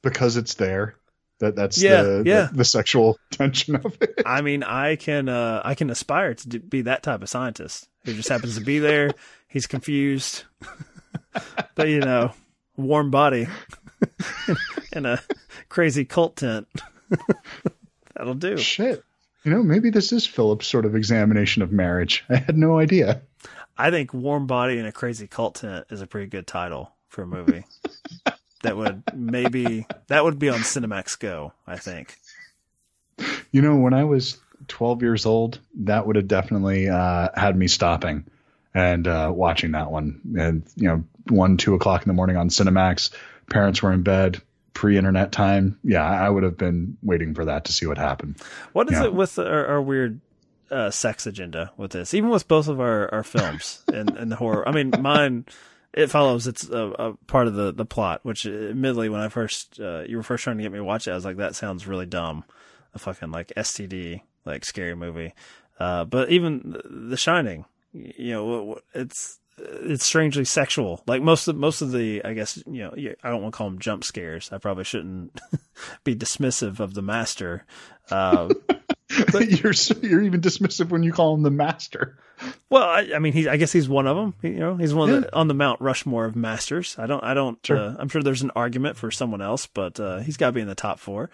because 0.02 0.38
it's 0.38 0.56
there. 0.56 0.96
That 1.42 1.56
that's 1.56 1.82
Yeah, 1.82 2.04
the, 2.04 2.24
yeah. 2.26 2.48
the 2.52 2.58
the 2.58 2.66
sexual 2.66 3.20
tension 3.32 3.76
of 3.76 3.98
it. 4.02 4.22
I 4.26 4.42
mean, 4.42 4.64
I 4.64 4.96
can 4.96 5.28
uh, 5.28 5.62
I 5.66 5.76
can 5.76 5.90
aspire 5.90 6.34
to 6.36 6.60
be 6.60 6.84
that 6.84 7.04
type 7.04 7.22
of 7.22 7.30
scientist 7.30 7.90
who 8.06 8.14
just 8.14 8.30
happens 8.30 8.56
to 8.58 8.62
be 8.64 8.80
there. 8.80 9.12
He's 9.48 9.68
confused, 9.68 10.44
but 11.76 11.90
you 11.90 12.00
know, 12.00 12.32
warm 12.78 13.12
body 13.12 13.48
in 14.94 15.06
a 15.06 15.20
crazy 15.68 16.06
cult 16.06 16.38
tent. 16.38 16.68
That'll 18.16 18.34
do. 18.36 18.58
Shit. 18.58 19.04
You 19.44 19.52
know, 19.52 19.64
maybe 19.64 19.90
this 19.90 20.14
is 20.14 20.26
Philip's 20.26 20.68
sort 20.68 20.86
of 20.86 20.96
examination 20.96 21.64
of 21.64 21.72
marriage. 21.72 22.24
I 22.30 22.36
had 22.38 22.56
no 22.58 22.78
idea. 22.78 23.22
I 23.76 23.90
think 23.90 24.14
warm 24.14 24.46
body 24.46 24.78
in 24.78 24.86
a 24.86 24.92
crazy 24.92 25.26
cult 25.28 25.56
tent 25.56 25.88
is 25.90 26.02
a 26.02 26.08
pretty 26.08 26.28
good 26.28 26.46
title 26.46 26.92
for 27.10 27.24
a 27.24 27.28
movie. 27.28 27.66
That 28.64 28.78
would 28.78 29.04
maybe 29.16 29.86
that 30.08 30.24
would 30.24 30.40
be 30.40 30.50
on 30.50 30.60
Cinemax 30.60 31.20
Go. 31.20 31.54
I 31.68 31.78
think. 31.78 32.18
You 33.52 33.62
know, 33.62 33.76
when 33.78 33.94
I 33.94 34.04
was 34.06 34.38
12 34.68 35.02
years 35.02 35.26
old, 35.26 35.60
that 35.82 36.08
would 36.08 36.16
have 36.16 36.28
definitely 36.28 36.90
uh, 36.90 37.30
had 37.36 37.56
me 37.58 37.68
stopping 37.68 38.26
and 38.74 39.08
uh, 39.08 39.32
watching 39.34 39.72
that 39.72 39.92
one. 39.92 40.22
And, 40.38 40.64
you 40.76 40.88
know, 40.88 41.04
one, 41.30 41.58
two 41.58 41.76
o'clock 41.76 42.02
in 42.04 42.08
the 42.08 42.14
morning 42.14 42.38
on 42.38 42.50
Cinemax, 42.50 43.12
parents 43.50 43.82
were 43.84 43.92
in 43.92 44.02
bed, 44.04 44.42
pre 44.74 44.98
internet 44.98 45.32
time. 45.32 45.78
Yeah, 45.84 46.04
I 46.10 46.30
would 46.30 46.44
have 46.44 46.58
been 46.58 46.98
waiting 47.04 47.36
for 47.36 47.46
that 47.46 47.66
to 47.66 47.72
see 47.74 47.86
what 47.86 47.98
happened. 47.98 48.38
What 48.74 48.88
is 48.88 48.94
Yeah. 48.94 49.06
it 49.06 49.14
with 49.14 49.38
our, 49.38 49.68
our 49.68 49.82
weird 49.82 50.20
uh, 50.72 50.90
sex 50.90 51.28
agenda 51.28 51.72
with 51.78 51.92
this? 51.92 52.14
Even 52.14 52.30
with 52.30 52.48
both 52.48 52.68
of 52.70 52.80
our, 52.80 53.14
our 53.14 53.24
films 53.24 53.84
and, 53.94 54.10
and 54.18 54.32
the 54.32 54.38
horror. 54.38 54.68
I 54.68 54.72
mean, 54.72 54.92
mine, 55.00 55.46
it 55.94 56.08
follows. 56.08 56.48
It's 56.48 56.70
a, 56.70 56.88
a 56.88 57.14
part 57.28 57.48
of 57.48 57.54
the, 57.54 57.72
the 57.72 57.86
plot, 57.86 58.22
which 58.24 58.46
admittedly, 58.46 59.10
when 59.10 59.22
I 59.22 59.30
first, 59.30 59.80
uh, 59.80 60.04
you 60.08 60.18
were 60.18 60.24
first 60.24 60.44
trying 60.44 60.58
to 60.58 60.64
get 60.64 60.72
me 60.72 60.80
to 60.80 60.84
watch 60.84 61.08
it, 61.08 61.12
I 61.12 61.16
was 61.16 61.26
like, 61.26 61.38
that 61.38 61.56
sounds 61.56 61.88
really 61.88 62.06
dumb. 62.06 62.44
A 62.94 63.00
fucking 63.00 63.32
like 63.32 63.54
STD, 63.56 64.22
like 64.46 64.66
scary 64.66 64.96
movie. 64.96 65.34
Uh, 65.80 66.06
but 66.06 66.30
even 66.30 66.78
The 66.90 67.18
Shining, 67.18 67.66
you 67.94 68.34
know, 68.34 68.80
it's, 68.94 69.40
it's 69.58 70.06
strangely 70.06 70.46
sexual. 70.46 71.04
Like 71.08 71.22
most 71.22 71.48
of 71.48 71.56
most 71.56 71.82
of 71.82 71.92
the, 71.92 72.24
I 72.24 72.34
guess 72.34 72.62
you 72.66 72.84
know, 72.84 72.94
I 73.24 73.30
don't 73.30 73.42
want 73.42 73.54
to 73.54 73.58
call 73.58 73.70
them 73.70 73.80
jump 73.80 74.04
scares. 74.04 74.52
I 74.52 74.58
probably 74.58 74.84
shouldn't 74.84 75.40
be 76.04 76.16
dismissive 76.16 76.80
of 76.80 76.94
the 76.94 77.02
master. 77.02 77.66
Uh, 79.34 79.40
you're 79.40 79.74
you're 80.02 80.24
even 80.24 80.42
dismissive 80.42 80.90
when 80.90 81.04
you 81.04 81.12
call 81.12 81.34
him 81.36 81.44
the 81.44 81.52
master. 81.52 82.18
well, 82.70 82.84
I, 82.84 83.10
I 83.16 83.20
mean, 83.20 83.34
he, 83.34 83.48
I 83.48 83.58
guess 83.58 83.72
he's 83.72 83.90
one 83.90 84.08
of 84.08 84.16
them. 84.16 84.34
You 84.42 84.60
know, 84.60 84.76
he's 84.76 84.94
one 84.94 85.10
of 85.10 85.22
the, 85.22 85.36
on 85.36 85.48
the 85.48 85.54
Mount 85.54 85.82
Rushmore 85.82 86.26
of 86.26 86.36
masters. 86.36 86.96
I 86.98 87.08
don't, 87.08 87.24
I 87.24 87.34
don't. 87.34 87.64
Sure. 87.66 87.78
Uh, 87.78 87.96
I'm 88.00 88.10
sure 88.10 88.24
there's 88.24 88.42
an 88.42 88.52
argument 88.56 88.98
for 88.98 89.12
someone 89.12 89.42
else, 89.42 89.68
but 89.68 90.00
uh, 90.00 90.20
he's 90.20 90.38
got 90.38 90.48
to 90.48 90.52
be 90.54 90.62
in 90.62 90.68
the 90.68 90.76
top 90.76 91.00
four. 91.00 91.30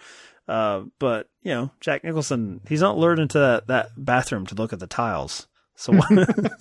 Uh, 0.48 0.84
but 0.98 1.28
you 1.42 1.52
know, 1.52 1.70
Jack 1.80 2.04
Nicholson, 2.04 2.60
he's 2.68 2.80
not 2.80 2.96
lured 2.98 3.18
into 3.18 3.38
that, 3.38 3.66
that 3.66 3.90
bathroom 3.96 4.46
to 4.46 4.54
look 4.54 4.72
at 4.72 4.80
the 4.80 4.86
tiles. 4.86 5.46
So 5.76 5.92
what, 5.92 6.08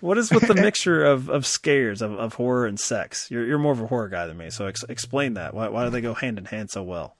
what 0.00 0.18
is 0.18 0.30
with 0.30 0.46
the 0.46 0.54
mixture 0.54 1.04
of, 1.04 1.28
of 1.28 1.44
scares 1.44 2.00
of, 2.00 2.12
of 2.12 2.34
horror 2.34 2.66
and 2.66 2.78
sex? 2.78 3.28
You're 3.28 3.44
you're 3.44 3.58
more 3.58 3.72
of 3.72 3.80
a 3.80 3.88
horror 3.88 4.08
guy 4.08 4.26
than 4.26 4.36
me, 4.36 4.50
so 4.50 4.66
ex- 4.66 4.84
explain 4.88 5.34
that. 5.34 5.52
Why 5.52 5.68
why 5.68 5.84
do 5.84 5.90
they 5.90 6.00
go 6.00 6.14
hand 6.14 6.38
in 6.38 6.44
hand 6.44 6.70
so 6.70 6.84
well? 6.84 7.16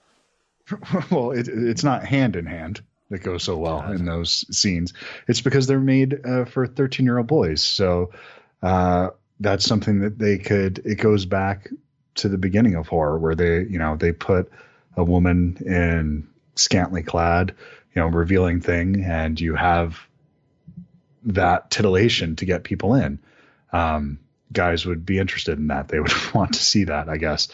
well, 1.10 1.32
it, 1.32 1.48
it's 1.48 1.84
not 1.84 2.04
hand 2.04 2.36
in 2.36 2.46
hand 2.46 2.82
that 3.10 3.20
goes 3.20 3.42
so 3.42 3.56
well 3.56 3.90
in 3.90 4.04
those 4.04 4.44
scenes. 4.56 4.92
It's 5.26 5.40
because 5.40 5.66
they're 5.66 5.80
made 5.80 6.26
uh, 6.26 6.44
for 6.44 6.66
13 6.66 7.06
year 7.06 7.18
old 7.18 7.26
boys. 7.26 7.62
So 7.62 8.12
uh, 8.62 9.10
that's 9.40 9.64
something 9.64 10.00
that 10.00 10.18
they 10.18 10.38
could. 10.38 10.80
It 10.84 10.96
goes 10.96 11.24
back 11.24 11.70
to 12.16 12.28
the 12.28 12.38
beginning 12.38 12.74
of 12.74 12.88
horror, 12.88 13.18
where 13.18 13.34
they, 13.34 13.60
you 13.62 13.78
know, 13.78 13.96
they 13.96 14.12
put 14.12 14.50
a 14.96 15.04
woman 15.04 15.56
in 15.64 16.28
scantily 16.56 17.02
clad, 17.02 17.54
you 17.94 18.02
know, 18.02 18.08
revealing 18.08 18.60
thing, 18.60 19.04
and 19.04 19.40
you 19.40 19.54
have 19.54 19.98
that 21.24 21.70
titillation 21.70 22.36
to 22.36 22.44
get 22.44 22.64
people 22.64 22.94
in. 22.94 23.20
Um, 23.72 24.18
guys 24.52 24.84
would 24.86 25.06
be 25.06 25.18
interested 25.18 25.58
in 25.58 25.68
that. 25.68 25.88
They 25.88 26.00
would 26.00 26.12
want 26.34 26.54
to 26.54 26.62
see 26.62 26.84
that, 26.84 27.08
I 27.08 27.16
guess. 27.16 27.48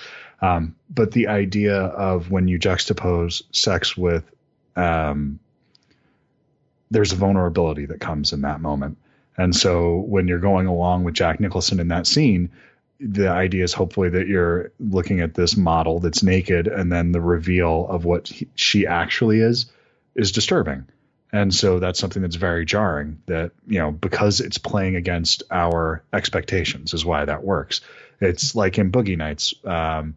Um, 0.44 0.76
but 0.90 1.12
the 1.12 1.28
idea 1.28 1.74
of 1.74 2.30
when 2.30 2.48
you 2.48 2.58
juxtapose 2.58 3.42
sex 3.50 3.96
with, 3.96 4.30
um, 4.76 5.38
there's 6.90 7.12
a 7.12 7.16
vulnerability 7.16 7.86
that 7.86 8.00
comes 8.00 8.32
in 8.34 8.42
that 8.42 8.60
moment. 8.60 8.98
And 9.38 9.56
so 9.56 9.96
when 9.96 10.28
you're 10.28 10.38
going 10.38 10.66
along 10.66 11.04
with 11.04 11.14
Jack 11.14 11.40
Nicholson 11.40 11.80
in 11.80 11.88
that 11.88 12.06
scene, 12.06 12.50
the 13.00 13.28
idea 13.28 13.64
is 13.64 13.72
hopefully 13.72 14.10
that 14.10 14.28
you're 14.28 14.70
looking 14.78 15.20
at 15.20 15.34
this 15.34 15.56
model 15.56 15.98
that's 15.98 16.22
naked 16.22 16.66
and 16.68 16.92
then 16.92 17.12
the 17.12 17.22
reveal 17.22 17.86
of 17.88 18.04
what 18.04 18.28
he, 18.28 18.46
she 18.54 18.86
actually 18.86 19.40
is 19.40 19.66
is 20.14 20.30
disturbing. 20.30 20.86
And 21.32 21.52
so 21.52 21.80
that's 21.80 21.98
something 21.98 22.22
that's 22.22 22.36
very 22.36 22.64
jarring 22.66 23.22
that, 23.26 23.52
you 23.66 23.78
know, 23.78 23.90
because 23.90 24.40
it's 24.40 24.58
playing 24.58 24.94
against 24.94 25.42
our 25.50 26.04
expectations 26.12 26.94
is 26.94 27.04
why 27.04 27.24
that 27.24 27.42
works. 27.42 27.80
It's 28.20 28.54
like 28.54 28.78
in 28.78 28.92
Boogie 28.92 29.18
Nights. 29.18 29.54
Um, 29.64 30.14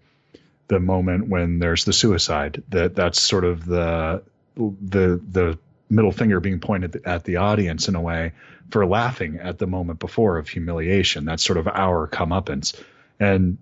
the 0.68 0.80
moment 0.80 1.28
when 1.28 1.60
there's 1.60 1.86
the 1.86 1.94
suicide. 1.94 2.64
That 2.70 2.96
that's 2.96 3.22
sort 3.22 3.44
of 3.44 3.66
the 3.66 4.24
the 4.56 5.22
the 5.30 5.60
middle 5.90 6.12
finger 6.12 6.40
being 6.40 6.60
pointed 6.60 7.02
at 7.06 7.24
the 7.24 7.38
audience 7.38 7.88
in 7.88 7.96
a 7.96 8.02
way 8.02 8.34
for 8.72 8.86
laughing 8.86 9.40
at 9.42 9.58
the 9.58 9.68
moment 9.68 10.00
before 10.00 10.38
of 10.38 10.50
humiliation. 10.50 11.26
That's 11.26 11.44
sort 11.44 11.58
of 11.58 11.68
our 11.68 12.08
comeuppance. 12.08 12.82
And 13.20 13.58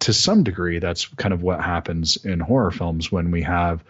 to 0.00 0.12
some 0.12 0.42
degree, 0.42 0.78
that's 0.78 1.06
kind 1.06 1.34
of 1.34 1.42
what 1.42 1.60
happens 1.60 2.24
in 2.24 2.40
horror 2.40 2.70
films 2.70 3.12
when 3.12 3.30
we 3.30 3.42
have 3.42 3.84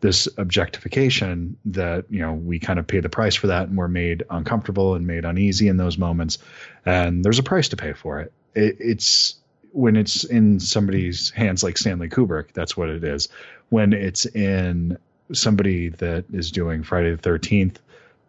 this 0.00 0.28
objectification 0.36 1.56
that 1.66 2.04
you 2.10 2.20
know 2.20 2.34
we 2.34 2.58
kind 2.58 2.78
of 2.78 2.86
pay 2.86 3.00
the 3.00 3.08
price 3.08 3.34
for 3.34 3.48
that 3.48 3.68
and 3.68 3.76
we're 3.76 3.88
made 3.88 4.24
uncomfortable 4.28 4.94
and 4.94 5.06
made 5.06 5.24
uneasy 5.24 5.68
in 5.68 5.78
those 5.78 5.96
moments 5.96 6.38
and 6.84 7.24
there's 7.24 7.38
a 7.38 7.42
price 7.42 7.70
to 7.70 7.76
pay 7.76 7.94
for 7.94 8.20
it. 8.20 8.32
it 8.54 8.76
it's 8.78 9.36
when 9.76 9.96
it's 9.96 10.24
in 10.24 10.58
somebody's 10.58 11.30
hands 11.30 11.62
like 11.62 11.78
stanley 11.78 12.08
kubrick 12.08 12.52
that's 12.52 12.76
what 12.76 12.88
it 12.88 13.04
is 13.04 13.28
when 13.68 13.92
it's 13.92 14.26
in 14.26 14.98
somebody 15.32 15.90
that 15.90 16.24
is 16.32 16.50
doing 16.50 16.82
friday 16.82 17.14
the 17.14 17.28
13th 17.28 17.76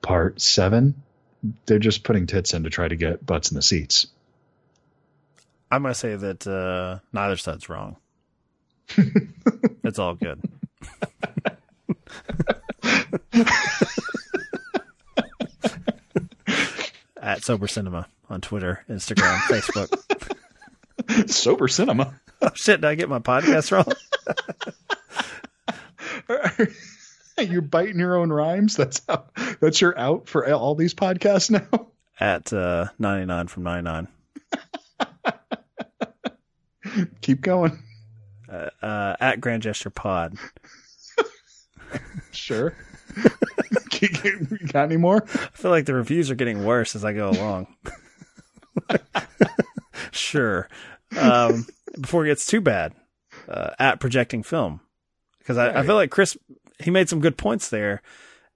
part 0.01 0.39
7 0.41 0.93
they're 1.65 1.79
just 1.79 2.03
putting 2.03 2.27
tits 2.27 2.53
in 2.53 2.63
to 2.63 2.69
try 2.69 2.87
to 2.87 2.95
get 2.95 3.25
butts 3.25 3.51
in 3.51 3.55
the 3.55 3.61
seats 3.61 4.07
I'm 5.69 5.81
gonna 5.81 5.95
say 5.95 6.15
that 6.15 6.47
uh, 6.47 6.99
neither 7.11 7.35
side's 7.35 7.67
wrong. 7.67 7.97
it's 9.83 9.99
all 9.99 10.15
good. 10.15 10.41
At 17.21 17.43
Sober 17.43 17.67
Cinema 17.67 18.07
on 18.29 18.39
Twitter, 18.39 18.85
Instagram, 18.89 19.35
Facebook. 19.39 20.06
Sober 21.29 21.67
Cinema. 21.67 22.19
Oh 22.39 22.51
shit! 22.53 22.81
Did 22.81 22.87
I 22.87 22.93
get 22.93 23.09
my 23.09 23.17
podcast 23.17 23.71
wrong? 23.71 23.91
You're 27.51 27.63
biting 27.63 27.97
your 27.97 28.15
own 28.15 28.31
rhymes. 28.31 28.75
That's 28.75 29.01
how. 29.07 29.25
That's 29.59 29.81
your 29.81 29.97
out 29.97 30.29
for 30.29 30.47
all 30.53 30.75
these 30.75 30.93
podcasts 30.93 31.49
now. 31.49 31.87
At 32.19 32.53
uh, 32.53 32.89
99 32.99 33.47
from 33.47 33.63
99. 33.63 34.07
Keep 37.21 37.41
going. 37.41 37.83
Uh, 38.47 38.69
uh, 38.81 39.15
at 39.19 39.41
Grand 39.41 39.63
Gesture 39.63 39.89
Pod. 39.89 40.37
Sure. 42.31 42.75
Got 44.71 44.85
any 44.85 44.97
more? 44.97 45.23
I 45.25 45.49
feel 45.53 45.71
like 45.71 45.85
the 45.85 45.93
reviews 45.93 46.29
are 46.29 46.35
getting 46.35 46.63
worse 46.63 46.95
as 46.95 47.03
I 47.03 47.13
go 47.13 47.29
along. 47.29 47.67
sure. 50.11 50.69
Um, 51.31 51.67
before 52.01 52.25
it 52.25 52.29
gets 52.29 52.45
too 52.45 52.61
bad, 52.61 52.93
uh, 53.47 53.71
at 53.79 53.99
Projecting 53.99 54.43
Film. 54.43 54.81
Because 55.39 55.57
I, 55.57 55.79
I 55.79 55.83
feel 55.83 55.95
like 55.95 56.11
Chris, 56.11 56.37
he 56.79 56.91
made 56.91 57.09
some 57.09 57.21
good 57.21 57.37
points 57.37 57.69
there. 57.69 58.01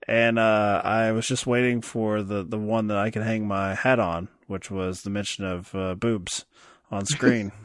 And 0.08 0.40
uh, 0.40 0.82
I 0.84 1.12
was 1.12 1.28
just 1.28 1.48
waiting 1.48 1.82
for 1.82 2.24
the, 2.24 2.44
the 2.44 2.58
one 2.58 2.88
that 2.88 2.98
I 2.98 3.12
could 3.12 3.22
hang 3.22 3.48
my 3.48 3.76
hat 3.76 4.00
on, 4.00 4.28
which 4.48 4.70
was 4.70 5.04
the 5.04 5.10
mention 5.10 5.46
of 5.46 5.74
uh, 5.76 5.96
boobs 5.96 6.46
on 6.90 7.06
screen. 7.06 7.52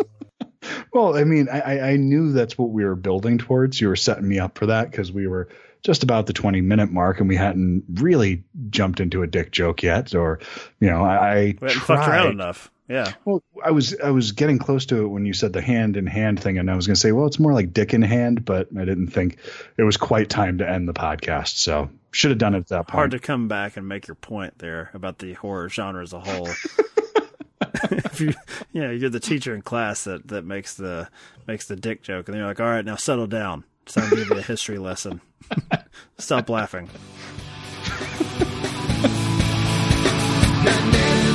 Well, 0.93 1.17
I 1.17 1.25
mean, 1.25 1.49
I, 1.49 1.81
I 1.81 1.97
knew 1.97 2.33
that's 2.33 2.57
what 2.59 2.71
we 2.71 2.85
were 2.85 2.97
building 2.97 3.39
towards. 3.39 3.81
You 3.81 3.89
were 3.89 3.97
setting 3.97 4.27
me 4.27 4.39
up 4.39 4.59
for 4.59 4.67
that 4.67 4.91
because 4.91 5.13
we 5.13 5.27
were 5.27 5.49
just 5.83 6.03
about 6.03 6.27
the 6.27 6.33
20 6.33 6.61
minute 6.61 6.91
mark 6.91 7.21
and 7.21 7.29
we 7.29 7.37
hadn't 7.37 7.85
really 7.95 8.45
jumped 8.71 9.01
into 9.01 9.23
a 9.23 9.27
dick 9.27 9.53
joke 9.53 9.83
yet. 9.83 10.15
Or, 10.15 10.41
you 10.81 10.89
know, 10.89 11.05
I, 11.05 11.15
I 11.17 11.35
we 11.61 11.69
hadn't 11.69 11.83
fucked 11.83 12.09
around 12.09 12.33
enough. 12.33 12.71
Yeah. 12.89 13.15
Well, 13.25 13.43
I 13.65 13.73
was 13.73 13.97
I 13.99 14.11
was 14.11 14.33
getting 14.33 14.59
close 14.59 14.87
to 14.87 15.03
it 15.03 15.09
when 15.09 15.27
you 15.27 15.33
said 15.33 15.53
the 15.53 15.61
hand 15.61 15.97
in 15.97 16.07
hand 16.07 16.41
thing, 16.41 16.59
and 16.59 16.71
I 16.71 16.77
was 16.77 16.87
going 16.87 16.95
to 16.95 17.01
say, 17.01 17.13
well, 17.13 17.27
it's 17.27 17.39
more 17.39 17.53
like 17.53 17.73
dick 17.73 17.95
in 17.95 18.03
hand, 18.03 18.45
but 18.45 18.69
I 18.77 18.85
didn't 18.85 19.09
think 19.09 19.39
it 19.77 19.83
was 19.83 19.97
quite 19.97 20.31
time 20.31 20.59
to 20.59 20.69
end 20.69 20.89
the 20.89 20.95
podcast. 20.95 21.57
So 21.57 21.91
should 22.13 22.31
have 22.31 22.39
done 22.39 22.55
it 22.55 22.59
at 22.59 22.69
that 22.69 22.89
point. 22.89 22.95
Hard 22.97 23.11
to 23.11 23.19
come 23.19 23.49
back 23.49 23.77
and 23.77 23.89
make 23.89 24.07
your 24.07 24.15
point 24.15 24.59
there 24.59 24.91
about 24.95 25.19
the 25.19 25.35
horror 25.35 25.69
genre 25.69 26.03
as 26.03 26.13
a 26.13 26.21
whole. 26.21 26.49
if 27.91 28.21
you, 28.21 28.33
you 28.73 28.83
know, 28.83 28.91
you're 28.91 29.11
the 29.11 29.21
teacher 29.21 29.55
in 29.55 29.63
class 29.63 30.05
that, 30.05 30.29
that 30.29 30.45
makes 30.45 30.75
the 30.75 31.09
makes 31.47 31.67
the 31.67 31.77
dick 31.77 32.03
joke, 32.03 32.29
and 32.29 32.37
you're 32.37 32.47
like, 32.47 32.61
all 32.61 32.67
right, 32.67 32.85
now 32.85 32.97
settle 32.97 33.27
down. 33.27 33.65
It's 33.83 33.95
time 33.95 34.11
to 34.11 34.17
give 34.17 34.29
you 34.29 34.37
a 34.37 34.43
history 34.43 34.79
lesson. 34.79 35.21
Stop 36.19 36.49
laughing. 36.51 36.89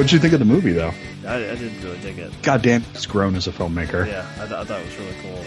What'd 0.00 0.12
you 0.12 0.18
think 0.18 0.32
of 0.32 0.38
the 0.38 0.46
movie, 0.46 0.72
though? 0.72 0.94
I, 1.26 1.34
I 1.34 1.38
didn't 1.56 1.78
really 1.82 1.98
dig 1.98 2.18
it. 2.18 2.32
God 2.40 2.62
damn, 2.62 2.80
he's 2.80 3.04
grown 3.04 3.34
as 3.36 3.46
a 3.48 3.52
filmmaker. 3.52 4.06
Yeah, 4.06 4.26
I, 4.36 4.46
th- 4.46 4.52
I 4.52 4.64
thought 4.64 4.80
it 4.80 4.86
was 4.86 4.96
really 4.96 5.14
cool. 5.20 5.44